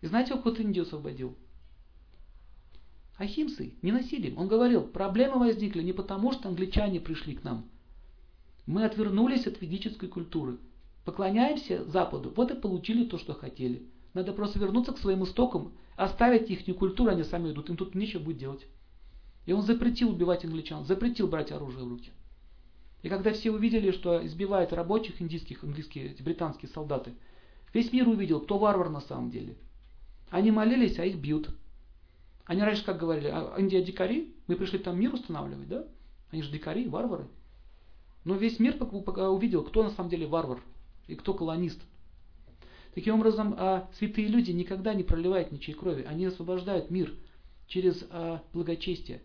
И 0.01 0.07
знаете, 0.07 0.37
как 0.37 0.59
Индию 0.59 0.85
освободил? 0.85 1.37
Ахимсой, 3.19 3.75
не 3.83 3.93
насилием. 3.93 4.39
Он 4.39 4.49
говорил, 4.49 4.83
проблемы 4.83 5.39
возникли 5.39 5.83
не 5.83 5.93
потому, 5.93 6.33
что 6.33 6.49
англичане 6.49 7.01
пришли 7.01 7.35
к 7.35 7.45
нам. 7.45 7.69
Мы 8.65 8.85
отвернулись 8.85 9.47
от 9.47 9.61
ведической 9.61 10.09
культуры 10.09 10.59
поклоняемся 11.09 11.85
Западу, 11.85 12.31
вот 12.37 12.51
и 12.51 12.55
получили 12.55 13.07
то, 13.07 13.17
что 13.17 13.33
хотели. 13.33 13.89
Надо 14.13 14.35
просто 14.35 14.59
вернуться 14.59 14.93
к 14.93 14.99
своим 14.99 15.25
истокам, 15.25 15.73
оставить 15.97 16.51
их 16.51 16.77
культуру, 16.77 17.11
они 17.11 17.25
сами 17.25 17.51
идут, 17.51 17.71
им 17.71 17.79
тут 17.79 17.95
нечего 17.95 18.21
будет 18.21 18.37
делать. 18.37 18.67
И 19.47 19.55
он 19.55 19.63
запретил 19.63 20.11
убивать 20.11 20.45
англичан, 20.45 20.85
запретил 20.85 21.27
брать 21.27 21.51
оружие 21.51 21.87
в 21.87 21.89
руки. 21.89 22.11
И 23.01 23.09
когда 23.09 23.33
все 23.33 23.51
увидели, 23.51 23.91
что 23.91 24.27
избивают 24.27 24.75
рабочих 24.75 25.23
индийских, 25.23 25.65
английские, 25.65 26.15
британские 26.21 26.71
солдаты, 26.71 27.15
весь 27.73 27.91
мир 27.91 28.07
увидел, 28.07 28.41
кто 28.41 28.59
варвар 28.59 28.91
на 28.91 29.01
самом 29.01 29.31
деле. 29.31 29.57
Они 30.29 30.51
молились, 30.51 30.99
а 30.99 31.07
их 31.07 31.17
бьют. 31.17 31.49
Они 32.45 32.61
раньше 32.61 32.85
как 32.85 32.99
говорили, 32.99 33.29
а 33.33 33.55
Индия 33.57 33.83
дикари, 33.83 34.35
мы 34.47 34.57
пришли 34.57 34.79
там 34.79 35.01
мир 35.01 35.15
устанавливать, 35.15 35.69
да? 35.69 35.87
Они 36.33 36.43
же 36.43 36.53
дикари, 36.53 36.87
варвары. 36.87 37.29
Но 38.27 38.35
весь 38.35 38.59
мир 38.59 38.77
увидел, 38.79 39.65
кто 39.65 39.85
на 39.85 39.91
самом 39.91 40.11
деле 40.11 40.27
варвар 40.27 40.61
и 41.09 41.17
кто 41.17 41.35
колонист. 41.35 41.81
Таким 42.95 43.17
образом, 43.17 43.55
а, 43.59 43.89
святые 43.99 44.29
люди 44.29 44.53
никогда 44.53 44.95
не 44.95 45.03
проливают 45.03 45.51
ничьей 45.51 45.75
крови. 45.75 46.05
Они 46.09 46.27
освобождают 46.27 46.91
мир 46.91 47.13
через 47.67 48.05
а, 48.11 48.43
благочестие. 48.53 49.21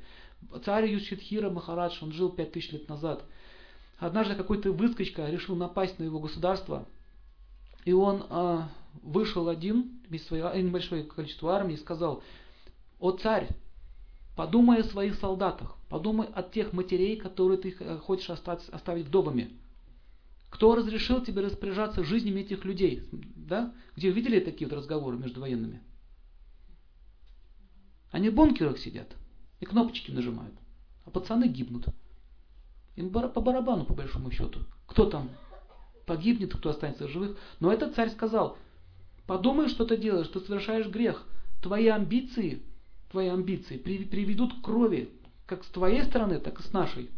Царь 0.66 0.92
Юшидхира 0.92 1.50
Махарадж, 1.50 1.98
он 2.02 2.12
жил 2.12 2.30
пять 2.30 2.52
тысяч 2.52 2.72
лет 2.72 2.90
назад. 2.90 3.24
Однажды 3.98 4.36
какой-то 4.36 4.72
выскочка 4.72 5.30
решил 5.30 5.56
напасть 5.56 6.00
на 6.00 6.04
его 6.04 6.20
государство. 6.20 6.88
И 7.86 7.94
он 7.94 8.26
а, 8.30 8.70
вышел 9.02 9.50
один, 9.50 10.02
без 10.10 10.26
своей, 10.26 10.44
а, 10.44 10.56
небольшое 10.56 11.04
количество 11.04 11.56
армии, 11.56 11.74
и 11.74 11.78
сказал, 11.78 12.24
«О 13.00 13.12
царь, 13.12 13.50
подумай 14.36 14.82
о 14.82 14.84
своих 14.84 15.16
солдатах, 15.16 15.78
подумай 15.90 16.28
о 16.34 16.44
тех 16.44 16.74
матерей, 16.74 17.18
которые 17.18 17.58
ты 17.58 17.76
э, 17.80 17.98
хочешь 17.98 18.30
оставить 18.30 19.06
вдовами. 19.08 19.52
Кто 20.54 20.76
разрешил 20.76 21.20
тебе 21.20 21.42
распоряжаться 21.42 22.04
жизнями 22.04 22.42
этих 22.42 22.64
людей? 22.64 23.10
Да? 23.12 23.74
Где 23.96 24.12
видели 24.12 24.40
такие 24.40 24.70
вот 24.70 24.78
разговоры 24.78 25.18
между 25.18 25.42
военными? 25.42 25.82
Они 28.12 28.30
в 28.30 28.36
бункерах 28.36 28.78
сидят 28.78 29.08
и 29.60 29.66
кнопочки 29.66 30.12
нажимают. 30.12 30.54
А 31.06 31.10
пацаны 31.10 31.48
гибнут. 31.48 31.88
Им 32.96 33.10
по 33.10 33.42
барабану, 33.42 33.84
по 33.84 33.96
большому 33.96 34.30
счету. 34.30 34.60
Кто 34.86 35.10
там 35.10 35.32
погибнет, 36.06 36.56
кто 36.56 36.70
останется 36.70 37.08
в 37.08 37.10
живых. 37.10 37.36
Но 37.60 37.74
этот 37.74 37.96
царь 37.96 38.12
сказал, 38.12 38.56
подумай, 39.26 39.70
что 39.70 39.86
ты 39.86 39.98
делаешь, 39.98 40.28
ты 40.28 40.40
совершаешь 40.40 40.88
грех. 40.88 41.26
Твои 41.64 41.88
амбиции, 41.88 42.62
твои 43.10 43.30
амбиции 43.30 43.78
приведут 43.78 44.54
к 44.54 44.62
крови, 44.62 45.10
как 45.48 45.64
с 45.64 45.68
твоей 45.70 46.04
стороны, 46.04 46.40
так 46.40 46.60
и 46.60 46.64
с 46.64 46.72
нашей. 46.74 47.10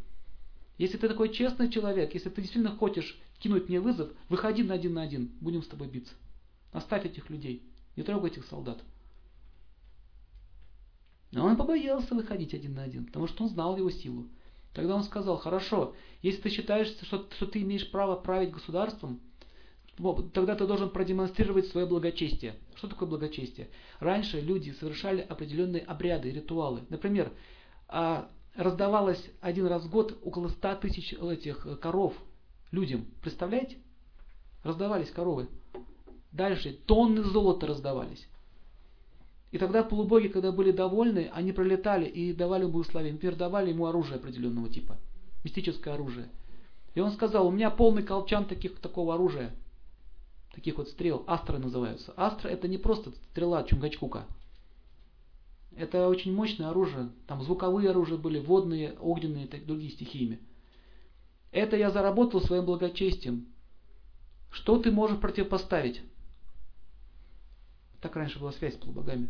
Если 0.77 0.97
ты 0.97 1.07
такой 1.07 1.29
честный 1.33 1.69
человек, 1.69 2.13
если 2.13 2.29
ты 2.29 2.41
действительно 2.41 2.75
хочешь 2.75 3.17
кинуть 3.39 3.69
мне 3.69 3.79
вызов, 3.79 4.11
выходи 4.29 4.63
на 4.63 4.73
один 4.73 4.93
на 4.93 5.03
один, 5.03 5.31
будем 5.39 5.63
с 5.63 5.67
тобой 5.67 5.87
биться. 5.87 6.13
Оставь 6.71 7.05
этих 7.05 7.29
людей, 7.29 7.63
не 7.95 8.03
трогай 8.03 8.29
этих 8.29 8.45
солдат. 8.45 8.81
Но 11.31 11.45
он 11.45 11.55
побоялся 11.57 12.13
выходить 12.13 12.53
один 12.53 12.75
на 12.75 12.83
один, 12.83 13.05
потому 13.05 13.27
что 13.27 13.43
он 13.43 13.49
знал 13.49 13.77
его 13.77 13.89
силу. 13.89 14.27
Тогда 14.73 14.95
он 14.95 15.03
сказал, 15.03 15.37
хорошо, 15.37 15.95
если 16.21 16.41
ты 16.41 16.49
считаешь, 16.49 16.87
что, 16.87 17.25
что 17.31 17.45
ты 17.45 17.61
имеешь 17.61 17.89
право 17.89 18.17
править 18.17 18.51
государством, 18.51 19.21
тогда 20.33 20.55
ты 20.55 20.67
должен 20.67 20.89
продемонстрировать 20.89 21.67
свое 21.67 21.87
благочестие. 21.87 22.55
Что 22.75 22.89
такое 22.89 23.07
благочестие? 23.07 23.69
Раньше 23.99 24.41
люди 24.41 24.71
совершали 24.71 25.21
определенные 25.21 25.83
обряды, 25.83 26.31
ритуалы. 26.31 26.81
Например, 26.89 27.31
а 27.87 28.29
раздавалось 28.55 29.23
один 29.41 29.67
раз 29.67 29.83
в 29.83 29.89
год 29.89 30.17
около 30.23 30.49
100 30.49 30.75
тысяч 30.75 31.13
этих 31.13 31.65
э, 31.65 31.75
коров 31.75 32.13
людям. 32.71 33.05
Представляете? 33.21 33.77
Раздавались 34.63 35.11
коровы. 35.11 35.47
Дальше 36.31 36.77
тонны 36.85 37.23
золота 37.23 37.67
раздавались. 37.67 38.27
И 39.51 39.57
тогда 39.57 39.83
полубоги, 39.83 40.27
когда 40.27 40.51
были 40.51 40.71
довольны, 40.71 41.29
они 41.33 41.53
пролетали 41.53 42.05
и 42.05 42.33
давали 42.33 42.63
ему 42.63 42.73
благословение. 42.73 43.13
Например, 43.13 43.35
давали 43.35 43.69
ему 43.69 43.85
оружие 43.85 44.17
определенного 44.17 44.69
типа. 44.69 44.97
Мистическое 45.43 45.93
оружие. 45.93 46.29
И 46.93 46.99
он 46.99 47.11
сказал, 47.11 47.47
у 47.47 47.51
меня 47.51 47.69
полный 47.69 48.03
колчан 48.03 48.45
таких, 48.45 48.79
такого 48.79 49.13
оружия. 49.13 49.55
Таких 50.53 50.77
вот 50.77 50.89
стрел. 50.89 51.23
Астры 51.27 51.57
называются. 51.57 52.13
Астра 52.17 52.49
это 52.49 52.67
не 52.67 52.77
просто 52.77 53.11
стрела 53.31 53.63
Чунгачкука. 53.63 54.25
Это 55.77 56.07
очень 56.07 56.33
мощное 56.33 56.69
оружие. 56.69 57.09
Там 57.27 57.43
звуковые 57.43 57.89
оружия 57.89 58.17
были, 58.17 58.39
водные, 58.39 58.93
огненные, 58.99 59.47
так, 59.47 59.65
другие 59.65 59.91
стихиями. 59.91 60.39
Это 61.51 61.75
я 61.75 61.91
заработал 61.91 62.41
своим 62.41 62.65
благочестием. 62.65 63.47
Что 64.51 64.79
ты 64.79 64.91
можешь 64.91 65.19
противопоставить? 65.19 66.01
Так 68.01 68.15
раньше 68.15 68.39
была 68.39 68.53
связь 68.53 68.75
с 68.75 68.77
полубогами. 68.77 69.29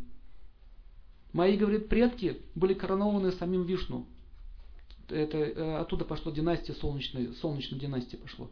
Мои, 1.34 1.58
говорит, 1.58 1.90
предки 1.90 2.42
были 2.54 2.74
коронованы 2.74 3.32
самим 3.32 3.64
Вишну. 3.64 4.06
Это, 5.10 5.38
э, 5.38 5.78
оттуда 5.78 6.06
пошло 6.06 6.32
династия 6.32 6.74
солнечная, 6.74 7.34
солнечная 7.34 7.80
династия 7.80 8.18
пошло. 8.18 8.50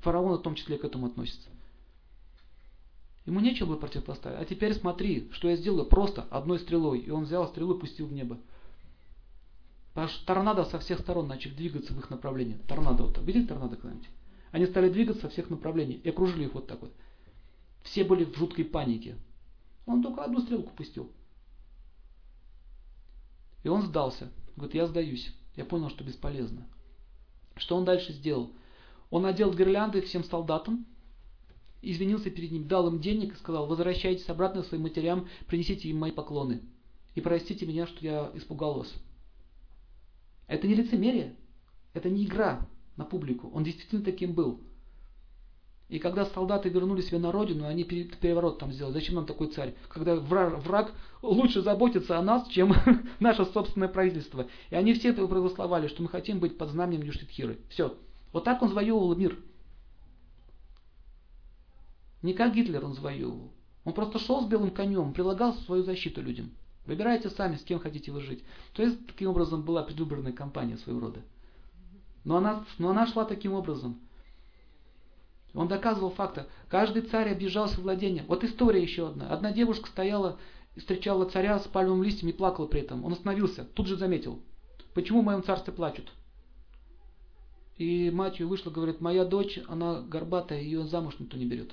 Фараоны 0.00 0.38
в 0.38 0.42
том 0.42 0.54
числе 0.54 0.78
к 0.78 0.84
этому 0.84 1.06
относятся. 1.06 1.48
Ему 3.28 3.40
нечего 3.40 3.66
было 3.66 3.76
противопоставить. 3.76 4.40
А 4.40 4.44
теперь 4.46 4.72
смотри, 4.72 5.28
что 5.32 5.50
я 5.50 5.56
сделаю 5.56 5.84
просто 5.84 6.22
одной 6.30 6.58
стрелой. 6.58 7.00
И 7.00 7.10
он 7.10 7.24
взял 7.24 7.46
стрелу 7.46 7.76
и 7.76 7.78
пустил 7.78 8.06
в 8.06 8.12
небо. 8.14 8.38
Потому 9.92 10.08
что 10.08 10.24
торнадо 10.24 10.64
со 10.64 10.78
всех 10.78 11.00
сторон 11.00 11.28
начали 11.28 11.52
двигаться 11.52 11.92
в 11.92 11.98
их 11.98 12.08
направлении. 12.08 12.56
Торнадо 12.66 13.02
вот. 13.02 13.18
Видели 13.18 13.44
торнадо 13.44 13.76
когда-нибудь? 13.76 14.08
Они 14.50 14.64
стали 14.64 14.88
двигаться 14.88 15.20
со 15.20 15.28
всех 15.28 15.50
направлений 15.50 16.00
и 16.02 16.08
окружили 16.08 16.44
их 16.44 16.54
вот 16.54 16.68
так 16.68 16.80
вот. 16.80 16.90
Все 17.82 18.02
были 18.02 18.24
в 18.24 18.34
жуткой 18.34 18.64
панике. 18.64 19.18
Он 19.84 20.02
только 20.02 20.24
одну 20.24 20.40
стрелку 20.40 20.72
пустил. 20.74 21.12
И 23.62 23.68
он 23.68 23.82
сдался. 23.82 24.32
Говорит, 24.56 24.74
я 24.74 24.86
сдаюсь. 24.86 25.34
Я 25.54 25.66
понял, 25.66 25.90
что 25.90 26.02
бесполезно. 26.02 26.66
Что 27.56 27.76
он 27.76 27.84
дальше 27.84 28.14
сделал? 28.14 28.52
Он 29.10 29.20
надел 29.20 29.52
гирлянды 29.52 30.00
всем 30.00 30.24
солдатам, 30.24 30.86
извинился 31.82 32.30
перед 32.30 32.50
ним, 32.50 32.66
дал 32.66 32.88
им 32.88 33.00
денег 33.00 33.34
и 33.34 33.38
сказал, 33.38 33.66
возвращайтесь 33.66 34.28
обратно 34.28 34.62
своим 34.62 34.84
матерям, 34.84 35.28
принесите 35.46 35.88
им 35.88 35.98
мои 35.98 36.10
поклоны. 36.10 36.62
И 37.14 37.20
простите 37.20 37.66
меня, 37.66 37.86
что 37.86 38.04
я 38.04 38.30
испугал 38.34 38.78
вас. 38.78 38.92
Это 40.46 40.66
не 40.66 40.74
лицемерие, 40.74 41.36
это 41.94 42.08
не 42.08 42.24
игра 42.24 42.66
на 42.96 43.04
публику. 43.04 43.50
Он 43.50 43.64
действительно 43.64 44.02
таким 44.02 44.32
был. 44.32 44.60
И 45.88 45.98
когда 45.98 46.26
солдаты 46.26 46.68
вернулись 46.68 47.08
себе 47.08 47.18
на 47.18 47.32
родину, 47.32 47.66
они 47.66 47.82
переворот 47.82 48.58
там 48.58 48.72
сделали. 48.72 48.92
Зачем 48.92 49.14
нам 49.14 49.24
такой 49.26 49.48
царь? 49.48 49.74
Когда 49.88 50.16
враг 50.16 50.92
лучше 51.22 51.62
заботится 51.62 52.18
о 52.18 52.22
нас, 52.22 52.46
чем 52.48 52.74
наше 53.20 53.46
собственное 53.46 53.88
правительство. 53.88 54.46
И 54.68 54.74
они 54.74 54.92
все 54.92 55.10
это 55.10 55.26
проголосовали, 55.26 55.88
что 55.88 56.02
мы 56.02 56.08
хотим 56.08 56.40
быть 56.40 56.58
под 56.58 56.70
знаменем 56.70 57.06
Юштитхиры. 57.06 57.58
Все. 57.70 57.96
Вот 58.32 58.44
так 58.44 58.60
он 58.60 58.68
завоевывал 58.68 59.14
мир. 59.16 59.38
Не 62.22 62.34
как 62.34 62.54
Гитлер 62.54 62.84
он 62.84 62.94
завоевывал. 62.94 63.52
Он 63.84 63.92
просто 63.92 64.18
шел 64.18 64.42
с 64.42 64.46
белым 64.46 64.70
конем, 64.70 65.12
прилагал 65.12 65.54
свою 65.54 65.82
защиту 65.82 66.20
людям. 66.20 66.50
Выбирайте 66.86 67.30
сами, 67.30 67.56
с 67.56 67.62
кем 67.62 67.78
хотите 67.78 68.10
вы 68.10 68.20
жить. 68.20 68.42
То 68.72 68.82
есть, 68.82 69.06
таким 69.06 69.30
образом 69.30 69.62
была 69.62 69.82
предвыборная 69.82 70.32
кампания 70.32 70.78
своего 70.78 71.00
рода. 71.00 71.20
Но 72.24 72.36
она, 72.38 72.64
но 72.78 72.90
она 72.90 73.06
шла 73.06 73.24
таким 73.24 73.52
образом. 73.52 74.00
Он 75.54 75.68
доказывал 75.68 76.10
факты. 76.10 76.46
Каждый 76.68 77.02
царь 77.02 77.32
объезжался 77.32 77.80
владения. 77.80 78.24
Вот 78.26 78.44
история 78.44 78.82
еще 78.82 79.08
одна. 79.08 79.28
Одна 79.28 79.52
девушка 79.52 79.88
стояла 79.88 80.38
и 80.76 80.80
встречала 80.80 81.24
царя 81.24 81.58
с 81.58 81.66
пальмовым 81.66 82.02
листьем 82.02 82.28
и 82.28 82.32
плакала 82.32 82.66
при 82.66 82.80
этом. 82.80 83.04
Он 83.04 83.12
остановился, 83.12 83.64
тут 83.64 83.86
же 83.86 83.96
заметил. 83.96 84.40
Почему 84.94 85.22
в 85.22 85.24
моем 85.24 85.42
царстве 85.42 85.72
плачут? 85.72 86.12
И 87.76 88.10
мать 88.10 88.40
ее 88.40 88.46
вышла, 88.46 88.70
говорит, 88.70 89.00
моя 89.00 89.24
дочь, 89.24 89.60
она 89.68 90.00
горбатая, 90.00 90.60
ее 90.60 90.86
замуж 90.86 91.14
никто 91.18 91.36
не 91.36 91.46
берет. 91.46 91.72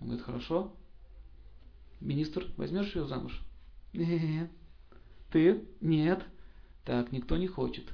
Он 0.00 0.08
говорит, 0.08 0.24
хорошо. 0.24 0.72
Министр, 2.00 2.46
возьмешь 2.56 2.94
ее 2.94 3.06
замуж? 3.06 3.40
Нет. 3.92 4.50
Ты? 5.30 5.64
Нет. 5.80 6.24
Так, 6.84 7.12
никто 7.12 7.36
не 7.36 7.46
хочет. 7.46 7.90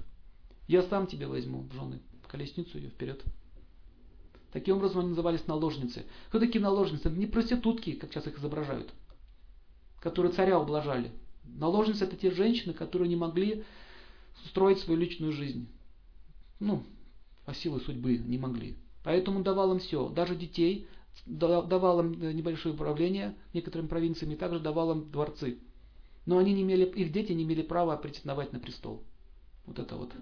Я 0.68 0.82
сам 0.82 1.06
тебя 1.06 1.28
возьму 1.28 1.68
жены. 1.72 2.00
Колесницу 2.28 2.78
ее 2.78 2.90
вперед. 2.90 3.24
Таким 4.52 4.76
образом 4.76 5.00
они 5.00 5.08
назывались 5.10 5.46
наложницы. 5.46 6.06
Кто 6.28 6.38
такие 6.38 6.60
наложницы? 6.60 7.08
Это 7.08 7.18
не 7.18 7.26
проститутки, 7.26 7.92
как 7.92 8.12
сейчас 8.12 8.26
их 8.28 8.38
изображают, 8.38 8.92
которые 10.00 10.32
царя 10.32 10.60
ублажали. 10.60 11.10
Наложницы 11.44 12.04
это 12.04 12.16
те 12.16 12.30
женщины, 12.30 12.72
которые 12.72 13.08
не 13.08 13.16
могли 13.16 13.64
устроить 14.44 14.78
свою 14.78 14.98
личную 15.00 15.32
жизнь. 15.32 15.68
Ну, 16.60 16.84
по 17.44 17.54
силе 17.54 17.80
судьбы 17.80 18.16
не 18.16 18.38
могли. 18.38 18.76
Поэтому 19.02 19.42
давал 19.42 19.72
им 19.72 19.80
все, 19.80 20.08
даже 20.08 20.36
детей, 20.36 20.86
давал 21.27 22.00
им 22.00 22.22
э, 22.22 22.33
небольшое 22.33 22.74
управление 22.74 23.35
некоторыми 23.53 23.88
провинциями, 23.88 24.35
также 24.35 24.61
давал 24.61 24.92
им 24.92 25.11
дворцы. 25.11 25.59
Но 26.27 26.38
они 26.38 26.53
не 26.53 26.62
имели, 26.62 26.85
их 26.85 27.12
дети 27.12 27.33
не 27.33 27.44
имели 27.44 27.62
права 27.62 27.96
претендовать 27.96 28.53
на 28.53 28.61
престол. 28.61 29.03
Вот 29.66 29.79
это 29.79 29.96
вот. 29.96 30.12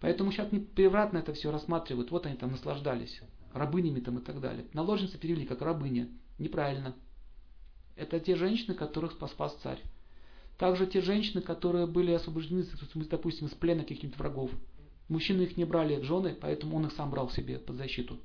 Поэтому 0.00 0.32
сейчас 0.32 0.48
превратно 0.74 1.18
это 1.18 1.32
все 1.34 1.50
рассматривают. 1.50 2.10
Вот 2.10 2.26
они 2.26 2.36
там 2.36 2.52
наслаждались. 2.52 3.20
Рабынями 3.52 4.00
там 4.00 4.18
и 4.18 4.22
так 4.22 4.40
далее. 4.40 4.64
Наложницы 4.72 5.18
перевели 5.18 5.46
как 5.46 5.60
рабыня. 5.60 6.08
Неправильно. 6.38 6.94
Это 7.96 8.18
те 8.18 8.34
женщины, 8.34 8.74
которых 8.74 9.12
спас 9.12 9.56
царь. 9.62 9.82
Также 10.56 10.86
те 10.86 11.00
женщины, 11.00 11.42
которые 11.42 11.86
были 11.86 12.12
освобождены, 12.12 12.64
допустим, 13.10 13.46
из 13.46 13.52
плена 13.52 13.82
каких-нибудь 13.82 14.18
врагов. 14.18 14.50
Мужчины 15.08 15.42
их 15.42 15.56
не 15.56 15.64
брали 15.64 15.96
в 15.96 16.04
жены, 16.04 16.36
поэтому 16.40 16.76
он 16.76 16.86
их 16.86 16.92
сам 16.92 17.10
брал 17.10 17.30
себе 17.30 17.58
под 17.58 17.76
защиту. 17.76 18.18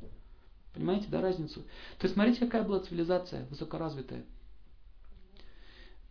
Понимаете, 0.75 1.07
да, 1.09 1.21
разницу? 1.21 1.61
То 1.97 2.05
есть 2.05 2.15
смотрите, 2.15 2.41
какая 2.41 2.63
была 2.63 2.81
цивилизация 2.81 3.47
высокоразвитая. 3.49 4.25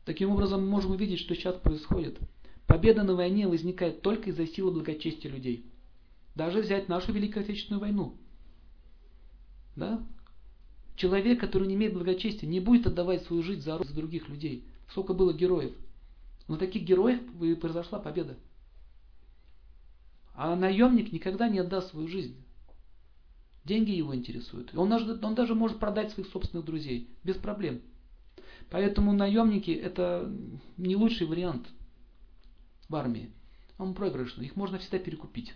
Таким 0.07 0.31
образом, 0.31 0.63
мы 0.63 0.69
можем 0.69 0.93
увидеть, 0.93 1.21
что 1.21 1.35
сейчас 1.35 1.57
происходит. 1.57 2.19
Победа 2.67 3.03
на 3.03 3.15
войне 3.15 3.47
возникает 3.47 4.01
только 4.01 4.31
из-за 4.31 4.47
силы 4.47 4.71
благочестия 4.71 5.31
людей. 5.31 5.67
Даже 6.35 6.61
взять 6.61 6.89
нашу 6.89 7.13
Великую 7.13 7.45
Отечественную 7.45 7.81
войну. 7.81 8.17
Да? 9.77 10.03
Человек, 10.97 11.41
который 11.41 11.69
не 11.69 11.75
имеет 11.75 11.93
благочестия, 11.93 12.49
не 12.49 12.61
будет 12.61 12.87
отдавать 12.87 13.23
свою 13.25 13.43
жизнь 13.43 13.61
за, 13.61 13.83
за 13.83 13.95
других 13.95 14.29
людей. 14.29 14.65
Сколько 14.89 15.13
было 15.13 15.35
героев. 15.35 15.75
Но 16.49 16.57
таких 16.57 16.85
героев 16.85 17.21
и 17.43 17.55
произошла 17.55 17.99
победа. 17.99 18.37
А 20.35 20.57
наемник 20.57 21.13
никогда 21.13 21.49
не 21.49 21.59
отдаст 21.59 21.91
свою 21.91 22.09
жизнь. 22.09 22.44
Деньги 23.65 23.93
его 23.93 24.15
интересуют. 24.15 24.77
Он 24.77 24.91
даже, 24.91 25.19
он 25.23 25.35
даже 25.35 25.55
может 25.55 25.79
продать 25.79 26.13
своих 26.13 26.29
собственных 26.29 26.67
друзей. 26.67 27.09
Без 27.25 27.37
проблем. 27.37 27.81
Поэтому 28.71 29.13
наемники 29.13 29.71
это 29.71 30.31
не 30.77 30.97
лучший 30.97 31.27
вариант 31.27 31.69
в 32.89 32.97
армии. 32.97 33.31
Он 33.79 33.95
проигрышный. 33.95 34.47
Их 34.47 34.57
можно 34.57 34.79
всегда 34.79 34.99
перекупить. 34.99 35.55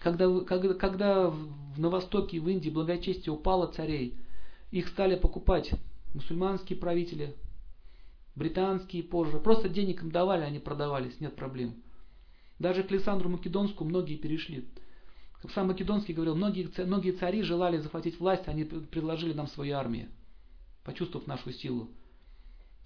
Когда, 0.00 0.40
когда, 0.40 0.74
когда 0.74 1.34
на 1.78 1.88
Востоке, 1.88 2.38
в 2.38 2.48
Индии 2.48 2.68
благочестие 2.68 3.32
упало 3.32 3.72
царей, 3.72 4.14
их 4.70 4.88
стали 4.88 5.16
покупать 5.16 5.70
мусульманские 6.12 6.78
правители, 6.78 7.34
британские 8.36 9.02
позже. 9.02 9.38
Просто 9.38 9.70
денег 9.70 10.02
им 10.02 10.10
давали, 10.10 10.42
они 10.42 10.58
продавались, 10.58 11.18
нет 11.20 11.34
проблем. 11.34 11.74
Даже 12.58 12.82
к 12.82 12.90
Александру 12.90 13.30
Македонскому 13.30 13.88
многие 13.88 14.16
перешли. 14.16 14.68
Сам 15.52 15.68
Македонский 15.68 16.14
говорил, 16.14 16.36
многие, 16.36 16.70
многие 16.84 17.12
цари 17.12 17.42
желали 17.42 17.78
захватить 17.78 18.18
власть, 18.18 18.48
они 18.48 18.64
предложили 18.64 19.32
нам 19.34 19.46
свои 19.46 19.70
армии, 19.70 20.08
почувствовав 20.84 21.26
нашу 21.26 21.52
силу. 21.52 21.90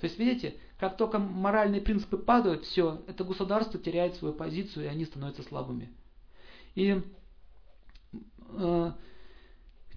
То 0.00 0.06
есть, 0.06 0.18
видите, 0.18 0.56
как 0.78 0.96
только 0.96 1.18
моральные 1.18 1.80
принципы 1.80 2.18
падают, 2.18 2.64
все, 2.64 3.02
это 3.06 3.24
государство 3.24 3.78
теряет 3.80 4.16
свою 4.16 4.34
позицию, 4.34 4.86
и 4.86 4.88
они 4.88 5.04
становятся 5.04 5.42
слабыми. 5.42 5.92
И 6.74 7.02
э, 8.50 8.92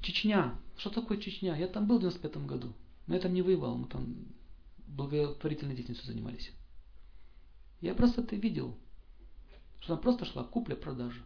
Чечня. 0.01 0.55
Что 0.77 0.89
такое 0.89 1.17
Чечня? 1.17 1.55
Я 1.55 1.67
там 1.67 1.87
был 1.87 1.97
в 1.97 2.01
95 2.01 2.45
году. 2.45 2.73
Но 3.07 3.15
я 3.15 3.21
там 3.21 3.33
не 3.33 3.41
воевал, 3.41 3.75
мы 3.75 3.87
там 3.87 4.15
благотворительной 4.87 5.75
деятельностью 5.75 6.07
занимались. 6.07 6.51
Я 7.79 7.93
просто 7.93 8.21
это 8.21 8.35
видел, 8.35 8.77
что 9.79 9.95
там 9.95 10.01
просто 10.01 10.25
шла 10.25 10.43
купля-продажа. 10.43 11.21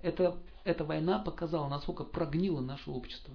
Это, 0.00 0.38
эта 0.64 0.84
война 0.84 1.18
показала, 1.18 1.68
насколько 1.68 2.04
прогнило 2.04 2.60
наше 2.60 2.90
общество. 2.90 3.34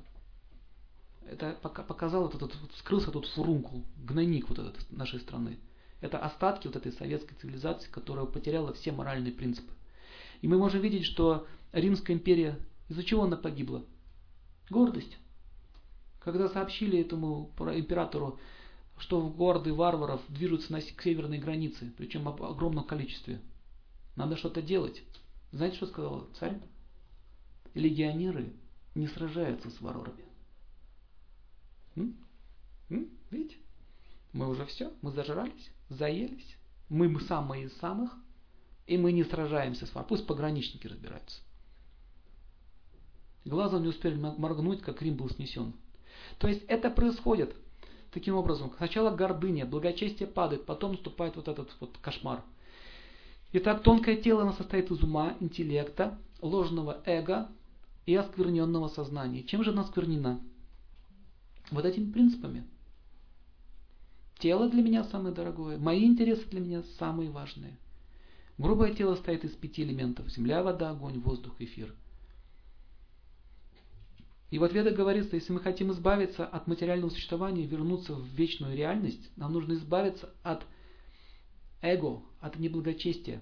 Это 1.26 1.58
показал 1.62 2.24
вот 2.24 2.36
этот, 2.36 2.54
скрылся 2.78 3.12
тут 3.12 3.28
фурункул, 3.28 3.84
гнойник 3.98 4.50
вот 4.50 4.60
этот 4.60 4.92
нашей 4.92 5.20
страны. 5.20 5.58
Это 6.02 6.20
остатки 6.20 6.68
вот 6.68 6.76
этой 6.76 6.92
советской 6.92 7.36
цивилизации, 7.36 7.90
которая 7.90 8.26
потеряла 8.26 8.74
все 8.74 8.92
моральные 8.92 9.32
принципы. 9.32 9.72
И 10.42 10.48
мы 10.48 10.58
можем 10.58 10.82
видеть, 10.82 11.06
что 11.06 11.48
Римская 11.72 12.16
империя, 12.16 12.60
из-за 12.90 13.04
чего 13.04 13.24
она 13.24 13.38
погибла? 13.38 13.86
Гордость. 14.70 15.18
Когда 16.20 16.50
сообщили 16.50 17.00
этому 17.00 17.52
императору, 17.58 18.40
что 18.98 19.22
горды 19.22 19.74
варваров 19.74 20.22
движутся 20.28 20.80
к 20.80 21.02
северной 21.02 21.38
границе, 21.38 21.94
причем 21.98 22.24
в 22.24 22.44
огромном 22.44 22.86
количестве, 22.86 23.42
надо 24.16 24.36
что-то 24.36 24.62
делать. 24.62 25.04
Знаете, 25.54 25.78
что 25.78 25.86
сказал 25.86 26.28
царь? 26.40 26.60
Легионеры 27.76 28.54
не 28.96 29.08
сражаются 29.08 29.70
с 29.70 29.80
варварами. 29.82 30.26
М? 31.96 32.18
М? 32.90 33.10
Видите? 33.30 33.58
Мы 34.34 34.50
уже 34.50 34.66
все, 34.66 34.92
мы 35.04 35.12
зажрались, 35.12 35.72
заелись. 35.90 36.58
Мы 36.90 37.20
самые 37.22 37.66
из 37.66 37.78
самых, 37.78 38.12
и 38.88 38.98
мы 38.98 39.12
не 39.12 39.24
сражаемся 39.24 39.86
с 39.86 39.90
варварами. 39.90 40.10
Пусть 40.10 40.28
пограничники 40.28 40.88
разбираются. 40.88 41.40
Глазом 43.46 43.84
не 43.84 43.90
успели 43.90 44.16
моргнуть, 44.16 44.82
как 44.82 45.04
Рим 45.04 45.18
был 45.18 45.30
снесен. 45.30 45.74
То 46.40 46.48
есть 46.48 46.64
это 46.68 46.90
происходит 46.90 47.56
таким 48.12 48.36
образом. 48.36 48.74
Сначала 48.78 49.16
гордыня, 49.16 49.68
благочестие 49.68 50.28
падает, 50.28 50.66
потом 50.66 50.94
наступает 50.94 51.36
вот 51.36 51.48
этот 51.48 51.76
вот 51.80 51.96
кошмар. 52.00 52.44
Итак, 53.56 53.84
тонкое 53.84 54.16
тело 54.16 54.42
оно 54.42 54.54
состоит 54.54 54.90
из 54.90 55.04
ума, 55.04 55.38
интеллекта, 55.40 56.18
ложного 56.42 57.04
эго 57.06 57.50
и 58.08 58.16
оскверненного 58.16 58.88
сознания. 58.88 59.44
Чем 59.44 59.64
же 59.64 59.70
она 59.70 59.84
осквернена? 59.84 60.42
Вот 61.70 61.86
этими 61.86 62.12
принципами. 62.12 62.66
Тело 64.40 64.68
для 64.68 64.82
меня 64.82 65.04
самое 65.04 65.36
дорогое, 65.36 65.78
мои 65.78 66.04
интересы 66.04 66.50
для 66.50 66.62
меня 66.62 66.82
самые 66.98 67.30
важные. 67.30 67.78
Грубое 68.58 68.94
тело 68.94 69.14
состоит 69.14 69.46
из 69.46 69.52
пяти 69.52 69.84
элементов. 69.84 70.30
Земля, 70.30 70.64
вода, 70.64 70.90
огонь, 70.90 71.20
воздух, 71.20 71.54
эфир. 71.60 71.94
И 74.50 74.58
в 74.58 74.64
ответах 74.64 74.96
говорится, 74.96 75.36
если 75.36 75.54
мы 75.54 75.60
хотим 75.60 75.92
избавиться 75.92 76.46
от 76.46 76.68
материального 76.68 77.12
существования 77.12 77.64
и 77.64 77.68
вернуться 77.68 78.14
в 78.16 78.26
вечную 78.26 78.76
реальность, 78.76 79.30
нам 79.36 79.54
нужно 79.54 79.74
избавиться 79.74 80.32
от 80.42 80.64
эго, 81.84 82.24
от 82.40 82.58
неблагочестия. 82.58 83.42